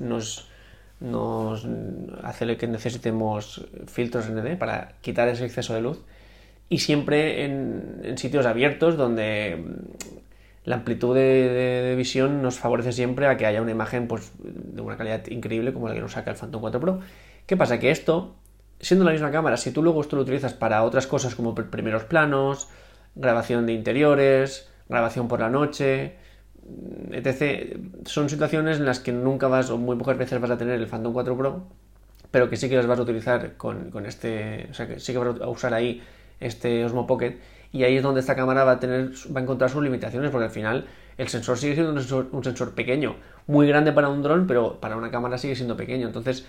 hace 2.23 2.45
que 2.57 2.67
necesitemos 2.67 3.65
filtros 3.87 4.29
ND 4.29 4.57
para 4.57 4.93
quitar 5.01 5.27
ese 5.27 5.45
exceso 5.45 5.73
de 5.75 5.81
luz 5.81 5.99
y 6.69 6.79
siempre 6.79 7.45
en, 7.45 8.01
en 8.03 8.17
sitios 8.17 8.45
abiertos 8.45 8.97
donde 8.97 9.63
la 10.65 10.75
amplitud 10.75 11.15
de, 11.15 11.93
visión 11.97 12.41
nos 12.41 12.59
favorece 12.59 12.91
siempre 12.91 13.27
a 13.27 13.37
que 13.37 13.45
haya 13.45 13.61
una 13.61 13.71
imagen 13.71 14.07
pues, 14.07 14.31
de 14.39 14.81
una 14.81 14.97
calidad 14.97 15.25
increíble 15.27 15.73
como 15.73 15.87
la 15.87 15.93
que 15.95 16.01
nos 16.01 16.13
saca 16.13 16.31
el 16.31 16.37
Phantom 16.37 16.61
4 16.61 16.79
Pro. 16.79 16.99
¿Qué 17.45 17.55
pasa? 17.55 17.79
Que 17.79 17.91
esto, 17.91 18.35
siendo 18.81 19.05
la 19.05 19.11
misma 19.11 19.31
cámara, 19.31 19.55
si 19.57 19.71
tú 19.71 19.81
luego 19.81 20.01
esto 20.01 20.17
lo 20.17 20.23
utilizas 20.23 20.53
para 20.53 20.83
otras 20.83 21.07
cosas 21.07 21.35
como 21.35 21.55
pr- 21.55 21.69
primeros 21.69 22.03
planos, 22.03 22.67
grabación 23.17 23.65
de 23.65 23.73
interiores, 23.73 24.69
grabación 24.87 25.27
por 25.27 25.39
la 25.39 25.49
noche, 25.49 26.15
etc. 27.11 27.77
Son 28.05 28.29
situaciones 28.29 28.77
en 28.77 28.85
las 28.85 28.99
que 28.99 29.11
nunca 29.11 29.47
vas 29.47 29.69
o 29.69 29.77
muy 29.77 29.95
pocas 29.97 30.17
veces 30.17 30.39
vas 30.39 30.51
a 30.51 30.57
tener 30.57 30.79
el 30.79 30.87
Phantom 30.87 31.13
4 31.13 31.37
Pro, 31.37 31.67
pero 32.31 32.49
que 32.49 32.57
sí 32.57 32.69
que 32.69 32.75
las 32.75 32.87
vas 32.87 32.99
a 32.99 33.01
utilizar 33.01 33.57
con, 33.57 33.91
con 33.91 34.05
este, 34.05 34.67
o 34.71 34.73
sea, 34.73 34.87
que 34.87 34.99
sí 34.99 35.13
que 35.13 35.19
vas 35.19 35.41
a 35.41 35.49
usar 35.49 35.73
ahí 35.73 36.01
este 36.39 36.85
Osmo 36.85 37.07
Pocket 37.07 37.37
y 37.71 37.83
ahí 37.83 37.97
es 37.97 38.03
donde 38.03 38.21
esta 38.21 38.35
cámara 38.35 38.63
va 38.63 38.73
a 38.73 38.79
tener, 38.79 39.11
va 39.35 39.39
a 39.39 39.43
encontrar 39.43 39.69
sus 39.69 39.83
limitaciones 39.83 40.31
porque 40.31 40.45
al 40.45 40.51
final 40.51 40.87
el 41.17 41.27
sensor 41.27 41.57
sigue 41.57 41.73
siendo 41.73 41.91
un 41.91 41.99
sensor, 41.99 42.27
un 42.31 42.43
sensor 42.43 42.75
pequeño, 42.75 43.15
muy 43.47 43.67
grande 43.67 43.91
para 43.91 44.09
un 44.09 44.21
dron, 44.21 44.47
pero 44.47 44.79
para 44.79 44.95
una 44.95 45.09
cámara 45.09 45.37
sigue 45.37 45.55
siendo 45.55 45.75
pequeño. 45.75 46.07
Entonces, 46.07 46.45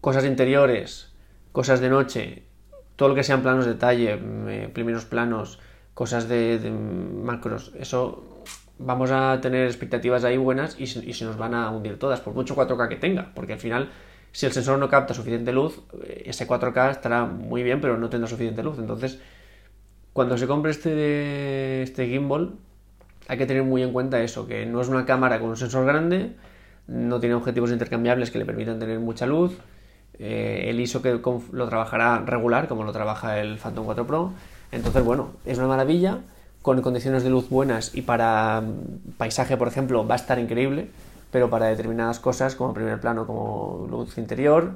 cosas 0.00 0.24
interiores, 0.24 1.12
cosas 1.52 1.80
de 1.80 1.88
noche, 1.88 2.42
todo 2.96 3.08
lo 3.08 3.14
que 3.14 3.22
sean 3.22 3.42
planos 3.42 3.64
de 3.64 3.72
detalle, 3.72 4.16
mm, 4.16 4.48
eh, 4.48 4.70
primeros 4.72 5.04
planos, 5.04 5.58
cosas 5.94 6.28
de, 6.28 6.58
macros, 6.70 7.72
eso 7.78 8.42
vamos 8.78 9.10
a 9.12 9.40
tener 9.40 9.66
expectativas 9.66 10.24
ahí 10.24 10.36
buenas 10.36 10.78
y 10.78 10.86
se, 10.86 11.04
y 11.04 11.12
se 11.12 11.24
nos 11.24 11.36
van 11.36 11.54
a 11.54 11.70
hundir 11.70 11.98
todas, 11.98 12.20
por 12.20 12.34
mucho 12.34 12.56
4K 12.56 12.88
que 12.88 12.96
tenga, 12.96 13.32
porque 13.34 13.52
al 13.52 13.60
final, 13.60 13.90
si 14.32 14.46
el 14.46 14.52
sensor 14.52 14.78
no 14.78 14.88
capta 14.88 15.14
suficiente 15.14 15.52
luz, 15.52 15.80
eh, 16.04 16.24
ese 16.26 16.46
4K 16.46 16.90
estará 16.90 17.24
muy 17.24 17.62
bien, 17.62 17.80
pero 17.80 17.96
no 17.96 18.10
tendrá 18.10 18.28
suficiente 18.28 18.62
luz. 18.62 18.78
Entonces, 18.78 19.20
cuando 20.12 20.36
se 20.38 20.46
compre 20.46 20.72
este, 20.72 21.82
este 21.82 22.08
gimbal, 22.08 22.54
hay 23.28 23.38
que 23.38 23.46
tener 23.46 23.62
muy 23.62 23.82
en 23.82 23.92
cuenta 23.92 24.20
eso, 24.22 24.46
que 24.46 24.66
no 24.66 24.80
es 24.80 24.88
una 24.88 25.06
cámara 25.06 25.40
con 25.40 25.50
un 25.50 25.56
sensor 25.56 25.86
grande, 25.86 26.36
no 26.86 27.20
tiene 27.20 27.34
objetivos 27.34 27.70
intercambiables 27.70 28.30
que 28.30 28.38
le 28.38 28.44
permitan 28.44 28.78
tener 28.78 28.98
mucha 29.00 29.26
luz, 29.26 29.58
eh, 30.18 30.66
el 30.68 30.80
ISO 30.80 31.02
que 31.02 31.20
lo 31.52 31.68
trabajará 31.68 32.18
regular, 32.20 32.68
como 32.68 32.84
lo 32.84 32.92
trabaja 32.92 33.40
el 33.40 33.58
Phantom 33.58 33.84
4 33.84 34.06
Pro. 34.06 34.32
Entonces, 34.72 35.04
bueno, 35.04 35.30
es 35.44 35.58
una 35.58 35.68
maravilla, 35.68 36.18
con 36.62 36.80
condiciones 36.80 37.22
de 37.22 37.30
luz 37.30 37.50
buenas 37.50 37.94
y 37.94 38.02
para 38.02 38.62
mm, 38.62 39.16
paisaje, 39.18 39.56
por 39.56 39.68
ejemplo, 39.68 40.06
va 40.06 40.14
a 40.14 40.16
estar 40.16 40.38
increíble, 40.38 40.88
pero 41.30 41.50
para 41.50 41.66
determinadas 41.66 42.20
cosas, 42.20 42.54
como 42.54 42.72
primer 42.72 43.00
plano, 43.00 43.26
como 43.26 43.86
luz 43.90 44.16
interior, 44.18 44.72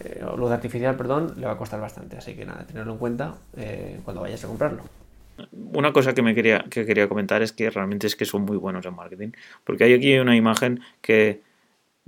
eh, 0.00 0.24
luz 0.36 0.50
artificial, 0.50 0.96
perdón, 0.96 1.34
le 1.36 1.46
va 1.46 1.52
a 1.52 1.56
costar 1.56 1.80
bastante. 1.80 2.16
Así 2.16 2.34
que 2.34 2.44
nada, 2.44 2.64
tenerlo 2.66 2.92
en 2.92 2.98
cuenta 2.98 3.34
eh, 3.56 4.00
cuando 4.04 4.22
vayas 4.22 4.42
a 4.44 4.48
comprarlo. 4.48 4.82
Una 5.52 5.92
cosa 5.92 6.14
que 6.14 6.22
me 6.22 6.34
quería, 6.34 6.64
que 6.70 6.86
quería 6.86 7.08
comentar 7.08 7.42
es 7.42 7.52
que 7.52 7.68
realmente 7.70 8.06
es 8.06 8.16
que 8.16 8.24
son 8.24 8.42
muy 8.42 8.56
buenos 8.56 8.86
en 8.86 8.94
marketing. 8.94 9.30
Porque 9.64 9.84
hay 9.84 9.94
aquí 9.94 10.18
una 10.18 10.34
imagen 10.34 10.80
que, 11.00 11.42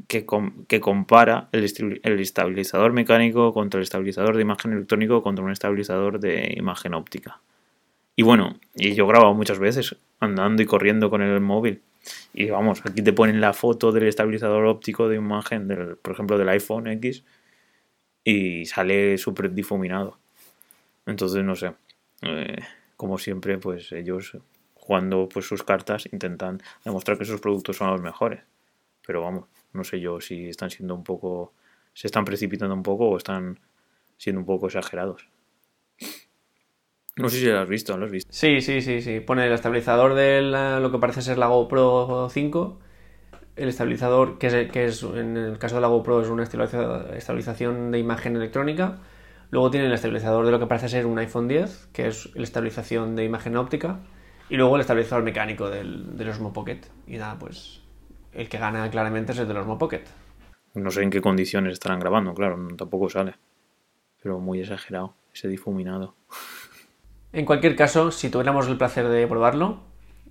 que, 0.09 0.26
com- 0.26 0.64
que 0.66 0.80
compara 0.80 1.49
el, 1.52 2.00
el 2.02 2.21
estabilizador 2.21 2.92
mecánico 2.92 3.52
contra 3.52 3.78
el 3.78 3.85
estabilizador 3.85 4.37
de 4.37 4.42
imagen 4.42 4.73
electrónico 4.73 5.23
contra 5.23 5.45
un 5.45 5.50
estabilizador 5.50 6.21
de 6.21 6.54
imagen 6.57 6.95
óptica. 6.95 7.40
Y 8.16 8.23
bueno, 8.23 8.59
y 8.75 8.95
yo 8.95 9.04
he 9.04 9.09
grabado 9.09 9.35
muchas 9.35 9.59
veces 9.59 9.97
andando 10.19 10.62
y 10.62 10.66
corriendo 10.66 11.11
con 11.11 11.23
el 11.23 11.40
móvil. 11.40 11.80
Y 12.33 12.50
vamos, 12.50 12.83
aquí 12.85 13.02
te 13.02 13.12
ponen 13.12 13.40
la 13.40 13.52
foto 13.52 13.92
del 13.92 14.09
estabilizador 14.09 14.64
óptico 14.66 15.09
de 15.09 15.16
imagen, 15.16 15.69
del, 15.69 15.97
por 15.97 16.14
ejemplo, 16.14 16.38
del 16.38 16.49
iPhone 16.49 16.87
X, 16.87 17.25
y 18.25 18.66
sale 18.66 19.19
súper 19.19 19.52
difuminado. 19.52 20.19
Entonces, 21.07 21.42
no 21.45 21.57
sé. 21.57 21.73
eh, 22.23 22.59
como 22.97 23.19
siempre, 23.19 23.59
pues 23.59 23.92
ellos 23.92 24.37
jugando 24.75 25.28
pues 25.33 25.47
sus 25.47 25.62
cartas 25.62 26.09
intentan 26.12 26.61
demostrar 26.85 27.16
que 27.16 27.25
sus 27.25 27.40
productos 27.40 27.76
son 27.76 27.90
los 27.90 28.02
mejores. 28.02 28.40
Pero 29.07 29.23
vamos, 29.23 29.45
no 29.73 29.85
sé 29.85 30.00
yo 30.00 30.21
si 30.21 30.49
están 30.49 30.71
siendo 30.71 30.95
un 30.95 31.05
poco, 31.05 31.53
se 31.95 32.07
están 32.07 32.25
precipitando 32.25 32.75
un 32.75 32.83
poco 32.83 33.09
o 33.09 33.17
están 33.17 33.59
siendo 34.17 34.41
un 34.41 34.47
poco 34.47 34.67
exagerados. 34.67 35.29
No 37.17 37.29
sé 37.29 37.39
si 37.39 37.47
lo 37.47 37.59
has 37.61 37.69
visto, 37.69 37.97
¿lo 37.99 38.07
has 38.07 38.11
visto? 38.12 38.33
Sí, 38.33 38.61
sí, 38.61 38.81
sí, 38.81 39.03
sí. 39.03 39.21
Pone 39.21 39.47
el 39.47 39.53
estabilizador 39.53 40.15
de 40.15 40.41
lo 40.43 40.91
que 40.91 40.99
parece 40.99 41.23
ser 41.23 41.39
la 41.39 41.49
GoPro 41.49 42.29
5. 42.31 42.79
El 43.57 43.69
estabilizador, 43.69 44.39
que 44.39 44.47
es, 44.47 44.71
que 44.71 44.85
es 44.87 45.03
en 45.03 45.37
el 45.37 45.59
caso 45.59 45.75
de 45.75 45.81
la 45.83 45.89
GoPro, 45.89 46.23
es 46.23 46.29
una 46.29 46.45
estabiliza- 46.45 47.15
estabilización 47.17 47.91
de 47.91 47.99
imagen 47.99 48.37
electrónica. 48.37 49.00
Luego 49.50 49.71
tiene 49.71 49.87
el 49.87 49.93
estabilizador 49.93 50.47
de 50.47 50.53
lo 50.53 50.59
que 50.61 50.67
parece 50.67 50.89
ser 50.89 51.05
un 51.07 51.19
iPhone 51.19 51.49
10, 51.49 51.89
que 51.93 52.07
es 52.07 52.35
la 52.37 52.45
estabilización 52.45 53.17
de 53.17 53.25
imagen 53.25 53.57
óptica. 53.57 54.00
Y 54.49 54.57
luego 54.57 54.77
el 54.77 54.81
estabilizador 54.81 55.25
mecánico 55.25 55.69
del, 55.69 56.17
del 56.17 56.29
Osmo 56.29 56.53
Pocket. 56.53 56.81
Y 57.07 57.17
nada, 57.19 57.39
pues 57.39 57.80
el 58.33 58.49
que 58.49 58.59
gana 58.59 58.89
claramente 58.91 59.33
es 59.33 59.39
el 59.39 59.49
del 59.49 59.57
Osmo 59.59 59.79
Pocket. 59.79 60.03
No 60.75 60.91
sé 60.91 61.03
en 61.03 61.11
qué 61.11 61.21
condiciones 61.21 61.73
estarán 61.75 62.01
grabando, 62.01 62.33
claro, 62.35 62.57
tampoco 62.77 63.09
sale. 63.09 63.35
Pero 64.23 64.39
muy 64.39 64.61
exagerado, 64.61 65.15
ese 65.33 65.49
difuminado. 65.49 66.15
En 67.33 67.45
cualquier 67.45 67.77
caso, 67.77 68.11
si 68.11 68.29
tuviéramos 68.29 68.67
el 68.67 68.77
placer 68.77 69.07
de 69.07 69.25
probarlo, 69.29 69.79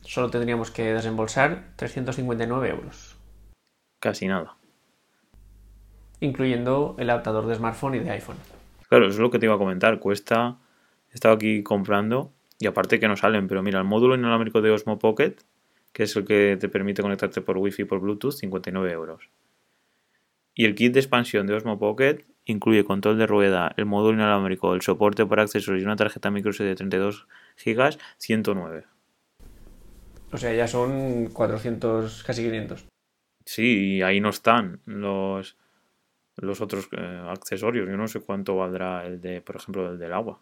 solo 0.02 0.30
tendríamos 0.30 0.70
que 0.70 0.94
desembolsar 0.94 1.72
359 1.78 2.70
euros. 2.70 3.16
Casi 4.02 4.28
nada. 4.28 4.58
incluyendo 6.20 6.96
el 7.00 7.10
adaptador 7.10 7.46
de 7.48 7.56
smartphone 7.56 7.96
y 7.96 8.00
de 8.00 8.12
iPhone. 8.12 8.36
Claro, 8.90 9.06
eso 9.06 9.14
es 9.14 9.20
lo 9.20 9.32
que 9.32 9.40
te 9.40 9.46
iba 9.46 9.56
a 9.56 9.58
comentar. 9.58 10.00
Cuesta. 10.00 10.58
He 11.12 11.14
estado 11.14 11.36
aquí 11.36 11.64
comprando 11.64 12.34
y 12.60 12.68
aparte 12.68 13.00
que 13.00 13.08
no 13.08 13.16
salen, 13.16 13.48
pero 13.48 13.64
mira, 13.64 13.80
el 13.80 13.86
módulo 13.86 14.16
inalámbrico 14.16 14.62
de 14.62 14.72
Osmo 14.72 15.00
Pocket, 15.00 15.36
que 15.92 16.04
es 16.04 16.16
el 16.16 16.26
que 16.26 16.58
te 16.60 16.70
permite 16.70 17.02
conectarte 17.02 17.42
por 17.42 17.58
Wi-Fi 17.58 17.84
y 17.84 17.86
por 17.86 18.00
Bluetooth, 18.00 18.34
59 18.34 18.92
euros. 18.92 19.30
Y 20.54 20.66
el 20.66 20.76
kit 20.76 20.94
de 20.94 21.00
expansión 21.00 21.48
de 21.48 21.56
Osmo 21.56 21.80
Pocket 21.80 22.26
incluye 22.46 22.84
control 22.84 23.18
de 23.18 23.28
rueda, 23.28 23.74
el 23.78 23.86
módulo 23.86 24.16
inalámbrico, 24.16 24.74
el 24.74 24.82
soporte 24.82 25.26
para 25.26 25.44
accesorios 25.44 25.82
y 25.82 25.86
una 25.86 25.96
tarjeta 25.96 26.32
microSD 26.32 26.64
de 26.64 26.76
32 26.76 27.28
GB, 27.64 27.98
109. 28.18 28.86
O 30.32 30.38
sea, 30.38 30.54
ya 30.54 30.68
son 30.68 31.28
400, 31.28 32.24
casi 32.24 32.44
500. 32.44 32.86
Sí, 33.46 33.96
y 33.96 34.02
ahí 34.02 34.20
no 34.20 34.30
están 34.30 34.82
los, 34.86 35.58
los 36.36 36.62
otros 36.62 36.88
eh, 36.92 37.24
accesorios. 37.30 37.88
Yo 37.90 37.98
no 37.98 38.08
sé 38.08 38.20
cuánto 38.20 38.56
valdrá 38.56 39.06
el 39.06 39.22
de, 39.22 39.42
por 39.42 39.56
ejemplo, 39.56 39.92
el 39.92 39.98
del 39.98 40.14
agua. 40.14 40.40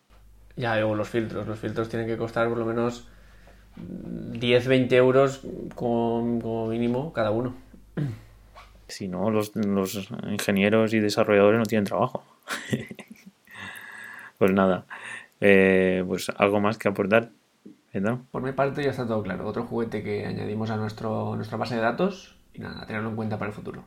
Ya, 0.56 0.76
luego 0.76 0.96
los 0.96 1.08
filtros. 1.08 1.48
Los 1.48 1.60
filtros 1.60 1.88
tienen 1.88 2.08
que 2.08 2.18
costar 2.18 2.50
por 2.50 2.58
lo 2.58 2.66
menos 2.66 3.08
10, 3.78 4.68
20 4.68 4.96
euros 4.96 5.42
como, 5.76 6.40
como 6.42 6.68
mínimo 6.68 7.14
cada 7.14 7.32
uno. 7.32 7.56
Si 8.88 9.08
no, 9.08 9.30
los, 9.30 9.56
los 9.56 10.10
ingenieros 10.30 10.94
y 10.94 11.00
desarrolladores 11.00 11.60
no 11.60 11.66
tienen 11.66 11.86
trabajo. 11.86 12.24
pues 14.38 14.52
nada, 14.52 14.86
eh, 15.42 16.04
pues 16.08 16.30
algo 16.38 16.60
más 16.62 16.78
que 16.78 16.88
aportar. 16.88 17.30
Por 18.32 18.44
mi 18.44 18.52
parte 18.52 18.84
ya 18.84 18.92
está 18.92 19.08
todo 19.08 19.24
claro. 19.24 19.48
Otro 19.48 19.64
juguete 19.64 20.04
que 20.04 20.26
añadimos 20.26 20.70
a 20.70 20.78
nuestro, 20.78 21.36
nuestra 21.36 21.58
base 21.58 21.76
de 21.76 21.82
datos 21.82 22.36
y 22.54 22.60
nada, 22.60 22.86
tenerlo 22.86 23.10
en 23.10 23.16
cuenta 23.16 23.38
para 23.38 23.50
el 23.50 23.56
futuro. 23.56 23.84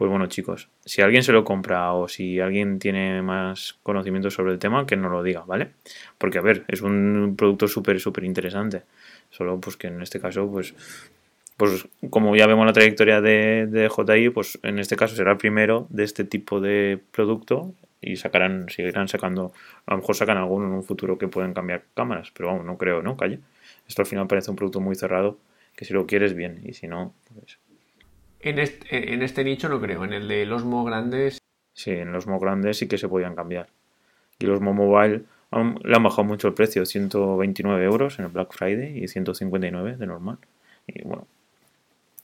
Pues 0.00 0.08
bueno, 0.08 0.28
chicos, 0.28 0.70
si 0.82 1.02
alguien 1.02 1.22
se 1.22 1.30
lo 1.30 1.44
compra 1.44 1.92
o 1.92 2.08
si 2.08 2.40
alguien 2.40 2.78
tiene 2.78 3.20
más 3.20 3.78
conocimiento 3.82 4.30
sobre 4.30 4.52
el 4.52 4.58
tema, 4.58 4.86
que 4.86 4.96
nos 4.96 5.12
lo 5.12 5.22
diga, 5.22 5.42
¿vale? 5.42 5.72
Porque, 6.16 6.38
a 6.38 6.40
ver, 6.40 6.64
es 6.68 6.80
un 6.80 7.34
producto 7.36 7.68
súper, 7.68 8.00
súper 8.00 8.24
interesante. 8.24 8.84
Solo, 9.28 9.60
pues 9.60 9.76
que 9.76 9.88
en 9.88 10.00
este 10.00 10.18
caso, 10.18 10.50
pues, 10.50 10.74
pues 11.58 11.86
como 12.08 12.34
ya 12.34 12.46
vemos 12.46 12.64
la 12.64 12.72
trayectoria 12.72 13.20
de, 13.20 13.66
de 13.66 13.90
JI, 13.90 14.30
pues 14.30 14.58
en 14.62 14.78
este 14.78 14.96
caso 14.96 15.14
será 15.14 15.32
el 15.32 15.36
primero 15.36 15.86
de 15.90 16.04
este 16.04 16.24
tipo 16.24 16.62
de 16.62 16.98
producto 17.10 17.74
y 18.00 18.16
sacarán, 18.16 18.70
seguirán 18.70 19.06
sacando, 19.06 19.52
a 19.84 19.90
lo 19.90 19.98
mejor 19.98 20.16
sacan 20.16 20.38
alguno 20.38 20.66
en 20.66 20.72
un 20.72 20.82
futuro 20.82 21.18
que 21.18 21.28
pueden 21.28 21.52
cambiar 21.52 21.84
cámaras, 21.92 22.30
pero 22.30 22.48
vamos, 22.48 22.64
no 22.64 22.78
creo, 22.78 23.02
¿no? 23.02 23.18
Calle. 23.18 23.40
Esto 23.86 24.00
al 24.00 24.06
final 24.06 24.26
parece 24.26 24.50
un 24.50 24.56
producto 24.56 24.80
muy 24.80 24.94
cerrado, 24.94 25.36
que 25.76 25.84
si 25.84 25.92
lo 25.92 26.06
quieres, 26.06 26.32
bien, 26.32 26.62
y 26.64 26.72
si 26.72 26.88
no, 26.88 27.12
pues 27.34 27.58
En 28.40 28.58
este, 28.58 29.12
en 29.12 29.22
este 29.22 29.44
nicho 29.44 29.68
no 29.68 29.80
creo. 29.80 30.04
En 30.04 30.12
el 30.12 30.26
de 30.28 30.50
Osmo 30.50 30.84
grandes 30.84 31.38
Sí, 31.72 31.90
en 31.92 32.12
los 32.12 32.26
Mo 32.26 32.38
grandes 32.38 32.76
sí 32.78 32.88
que 32.88 32.98
se 32.98 33.08
podían 33.08 33.34
cambiar. 33.34 33.68
Y 34.38 34.46
los 34.46 34.60
Mo 34.60 34.74
Mobile 34.74 35.22
han- 35.50 35.78
le 35.82 35.96
han 35.96 36.02
bajado 36.02 36.24
mucho 36.24 36.48
el 36.48 36.54
precio, 36.54 36.84
129 36.84 37.84
euros 37.84 38.18
en 38.18 38.26
el 38.26 38.30
Black 38.30 38.52
Friday 38.52 39.02
y 39.02 39.08
159 39.08 39.96
de 39.96 40.06
normal. 40.06 40.38
Y 40.86 41.02
bueno, 41.02 41.26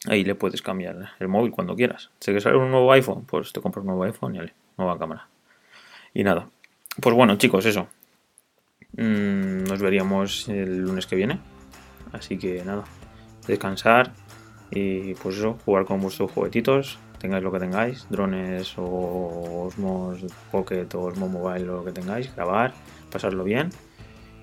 ahí 0.06 0.24
le 0.24 0.34
puedes 0.34 0.60
cambiar 0.62 1.12
el 1.20 1.28
móvil 1.28 1.52
cuando 1.52 1.74
quieras. 1.76 2.10
Si 2.20 2.32
que 2.32 2.40
sale 2.40 2.56
un 2.58 2.70
nuevo 2.70 2.92
iPhone, 2.92 3.24
pues 3.24 3.52
te 3.52 3.60
compras 3.60 3.82
un 3.82 3.86
nuevo 3.88 4.04
iPhone 4.04 4.34
y 4.34 4.38
ale, 4.40 4.52
nueva 4.76 4.98
cámara. 4.98 5.28
Y 6.12 6.22
nada. 6.24 6.48
Pues 7.00 7.14
bueno, 7.14 7.36
chicos, 7.36 7.64
eso. 7.66 7.88
Mm, 8.92 9.64
nos 9.64 9.80
veríamos 9.80 10.48
el 10.48 10.78
lunes 10.82 11.06
que 11.06 11.16
viene. 11.16 11.38
Así 12.12 12.38
que 12.38 12.62
nada, 12.64 12.84
descansar 13.46 14.12
y 14.70 15.14
pues 15.14 15.36
eso, 15.36 15.58
jugar 15.64 15.84
con 15.84 16.00
vuestros 16.00 16.30
juguetitos, 16.30 16.98
tengáis 17.18 17.42
lo 17.42 17.52
que 17.52 17.58
tengáis, 17.58 18.06
drones 18.10 18.74
o 18.76 19.66
Osmos 19.66 20.18
Pocket 20.50 20.88
o 20.94 21.02
Osmo 21.02 21.28
Mobile 21.28 21.68
o 21.70 21.76
lo 21.76 21.84
que 21.84 21.92
tengáis, 21.92 22.34
grabar, 22.34 22.74
pasarlo 23.10 23.44
bien. 23.44 23.70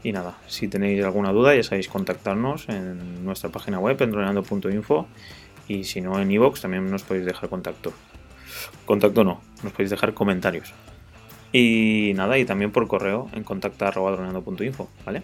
Y 0.04 0.12
nada, 0.12 0.38
si 0.48 0.68
tenéis 0.68 1.04
alguna 1.04 1.32
duda 1.32 1.56
ya 1.56 1.64
sabéis 1.64 1.88
contactarnos 1.88 2.68
en 2.68 3.24
nuestra 3.24 3.50
página 3.50 3.80
web, 3.80 4.02
en 4.02 4.12
droneando.info 4.12 5.08
y 5.68 5.86
si 5.86 6.02
no 6.02 6.20
en 6.20 6.30
iVoox 6.30 6.62
también 6.62 6.90
nos 6.90 7.04
podéis 7.04 7.26
dejar 7.26 7.50
contacto. 7.50 7.94
Contacto 8.86 9.24
no, 9.24 9.42
nos 9.64 9.72
podéis 9.72 9.92
dejar 9.92 10.14
comentarios. 10.14 10.74
Y 11.54 12.14
nada, 12.16 12.38
y 12.38 12.46
también 12.46 12.72
por 12.72 12.88
correo 12.88 13.30
en 13.34 13.44
contacta.droneando.info, 13.44 14.90
¿vale? 15.06 15.24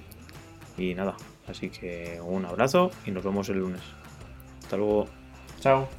Y 0.78 0.94
nada, 0.94 1.16
así 1.48 1.70
que 1.70 2.22
un 2.24 2.46
abrazo 2.46 2.92
y 3.06 3.12
nos 3.12 3.24
vemos 3.24 3.50
el 3.50 3.60
lunes. 3.60 3.82
Hasta 4.70 4.78
luego. 4.78 5.08
Chao. 5.62 5.90